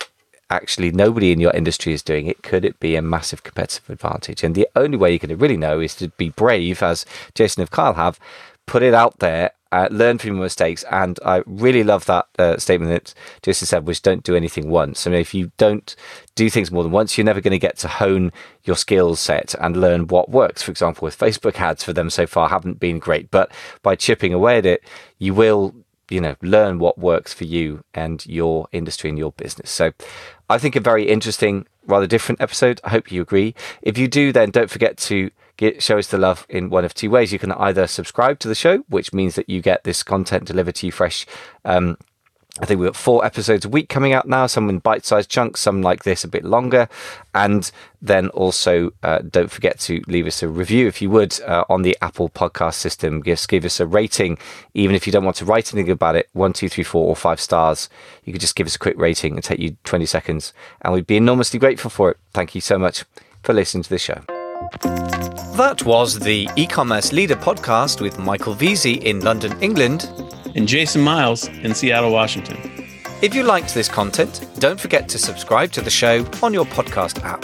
actually 0.49 0.91
nobody 0.91 1.31
in 1.31 1.39
your 1.39 1.51
industry 1.51 1.93
is 1.93 2.01
doing 2.01 2.27
it, 2.27 2.43
could 2.43 2.63
it 2.63 2.79
be 2.79 2.95
a 2.95 3.01
massive 3.01 3.43
competitive 3.43 3.89
advantage? 3.89 4.43
And 4.43 4.55
the 4.55 4.67
only 4.75 4.97
way 4.97 5.11
you're 5.11 5.19
going 5.19 5.29
to 5.29 5.35
really 5.35 5.57
know 5.57 5.79
is 5.79 5.95
to 5.95 6.09
be 6.09 6.29
brave, 6.29 6.81
as 6.81 7.05
Jason 7.35 7.61
and 7.61 7.71
Kyle 7.71 7.93
have, 7.93 8.19
put 8.65 8.83
it 8.83 8.93
out 8.93 9.19
there, 9.19 9.51
uh, 9.71 9.87
learn 9.91 10.17
from 10.17 10.35
your 10.35 10.43
mistakes. 10.43 10.83
And 10.91 11.19
I 11.25 11.43
really 11.45 11.83
love 11.83 12.05
that 12.05 12.27
uh, 12.39 12.57
statement 12.57 12.91
that 12.91 13.13
Jason 13.41 13.65
said, 13.65 13.85
which 13.85 14.01
don't 14.01 14.23
do 14.23 14.35
anything 14.35 14.69
once. 14.69 15.05
I 15.05 15.11
mean, 15.11 15.19
if 15.19 15.33
you 15.33 15.51
don't 15.57 15.95
do 16.35 16.49
things 16.49 16.71
more 16.71 16.83
than 16.83 16.91
once, 16.91 17.17
you're 17.17 17.25
never 17.25 17.41
going 17.41 17.51
to 17.51 17.59
get 17.59 17.77
to 17.79 17.87
hone 17.87 18.31
your 18.63 18.75
skill 18.75 19.15
set 19.15 19.55
and 19.59 19.75
learn 19.75 20.07
what 20.07 20.29
works. 20.29 20.61
For 20.61 20.71
example, 20.71 21.05
with 21.05 21.17
Facebook 21.17 21.59
ads 21.59 21.83
for 21.83 21.93
them 21.93 22.09
so 22.09 22.25
far 22.25 22.49
haven't 22.49 22.79
been 22.79 22.99
great, 22.99 23.31
but 23.31 23.51
by 23.83 23.95
chipping 23.95 24.33
away 24.33 24.57
at 24.57 24.65
it, 24.65 24.83
you 25.17 25.33
will 25.33 25.75
you 26.09 26.21
know 26.21 26.35
learn 26.41 26.79
what 26.79 26.97
works 26.97 27.33
for 27.33 27.43
you 27.43 27.83
and 27.93 28.25
your 28.25 28.67
industry 28.71 29.09
and 29.09 29.19
your 29.19 29.31
business. 29.33 29.69
So 29.69 29.91
i 30.49 30.57
think 30.57 30.75
a 30.75 30.79
very 30.79 31.07
interesting 31.07 31.67
rather 31.85 32.07
different 32.07 32.41
episode. 32.41 32.81
I 32.83 32.89
hope 32.89 33.11
you 33.11 33.21
agree. 33.21 33.55
If 33.81 33.97
you 33.97 34.07
do 34.07 34.31
then 34.31 34.51
don't 34.51 34.69
forget 34.69 34.97
to 34.97 35.31
get, 35.57 35.81
show 35.81 35.97
us 35.97 36.07
the 36.07 36.17
love 36.17 36.45
in 36.49 36.69
one 36.69 36.85
of 36.85 36.93
two 36.93 37.09
ways. 37.09 37.31
You 37.31 37.39
can 37.39 37.51
either 37.53 37.87
subscribe 37.87 38.39
to 38.39 38.47
the 38.47 38.55
show 38.55 38.79
which 38.89 39.13
means 39.13 39.35
that 39.35 39.49
you 39.49 39.61
get 39.61 39.83
this 39.83 40.03
content 40.03 40.45
delivered 40.45 40.75
to 40.75 40.85
you 40.85 40.91
fresh 40.91 41.25
um, 41.65 41.97
I 42.59 42.65
think 42.65 42.79
we've 42.79 42.87
got 42.87 42.95
four 42.95 43.23
episodes 43.23 43.65
a 43.65 43.69
week 43.69 43.87
coming 43.87 44.13
out 44.13 44.27
now, 44.27 44.47
some 44.47 44.69
in 44.69 44.79
bite 44.79 45.05
sized 45.05 45.29
chunks, 45.29 45.61
some 45.61 45.83
like 45.83 46.03
this 46.03 46.23
a 46.23 46.27
bit 46.27 46.43
longer. 46.43 46.89
And 47.35 47.69
then 48.01 48.29
also, 48.29 48.91
uh, 49.03 49.19
don't 49.19 49.51
forget 49.51 49.79
to 49.81 50.01
leave 50.07 50.25
us 50.25 50.41
a 50.41 50.47
review 50.47 50.87
if 50.87 50.99
you 51.01 51.09
would 51.11 51.39
uh, 51.41 51.65
on 51.69 51.83
the 51.83 51.95
Apple 52.01 52.29
podcast 52.29 52.75
system. 52.75 53.21
Just 53.21 53.47
give 53.47 53.63
us 53.63 53.79
a 53.79 53.85
rating, 53.85 54.39
even 54.73 54.95
if 54.95 55.05
you 55.05 55.13
don't 55.13 55.23
want 55.23 55.37
to 55.37 55.45
write 55.45 55.71
anything 55.71 55.91
about 55.91 56.15
it 56.15 56.29
one, 56.33 56.51
two, 56.51 56.67
three, 56.67 56.83
four, 56.83 57.07
or 57.07 57.15
five 57.15 57.39
stars. 57.39 57.89
You 58.23 58.33
could 58.33 58.41
just 58.41 58.55
give 58.55 58.65
us 58.65 58.75
a 58.75 58.79
quick 58.79 58.97
rating 58.97 59.35
and 59.35 59.43
take 59.43 59.59
you 59.59 59.77
20 59.83 60.07
seconds. 60.07 60.51
And 60.81 60.93
we'd 60.93 61.07
be 61.07 61.17
enormously 61.17 61.59
grateful 61.59 61.91
for 61.91 62.11
it. 62.11 62.17
Thank 62.33 62.55
you 62.55 62.61
so 62.61 62.79
much 62.79 63.05
for 63.43 63.53
listening 63.53 63.83
to 63.83 63.89
the 63.89 63.99
show. 63.99 64.21
That 65.57 65.83
was 65.85 66.19
the 66.19 66.49
e 66.55 66.65
commerce 66.65 67.13
leader 67.13 67.35
podcast 67.35 68.01
with 68.01 68.17
Michael 68.17 68.55
Veazey 68.55 69.01
in 69.03 69.21
London, 69.21 69.55
England 69.61 70.09
and 70.57 70.67
Jason 70.67 71.01
Miles 71.01 71.47
in 71.47 71.73
Seattle, 71.73 72.11
Washington. 72.11 72.57
If 73.21 73.33
you 73.33 73.43
liked 73.43 73.73
this 73.73 73.87
content, 73.87 74.45
don't 74.59 74.77
forget 74.79 75.09
to 75.09 75.17
subscribe 75.17 75.71
to 75.71 75.81
the 75.81 75.89
show 75.89 76.23
on 76.43 76.53
your 76.53 76.65
podcast 76.65 77.23
app. 77.23 77.43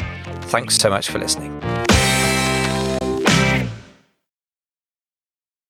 Thanks 0.46 0.76
so 0.76 0.90
much 0.90 1.08
for 1.08 1.18
listening. 1.18 1.81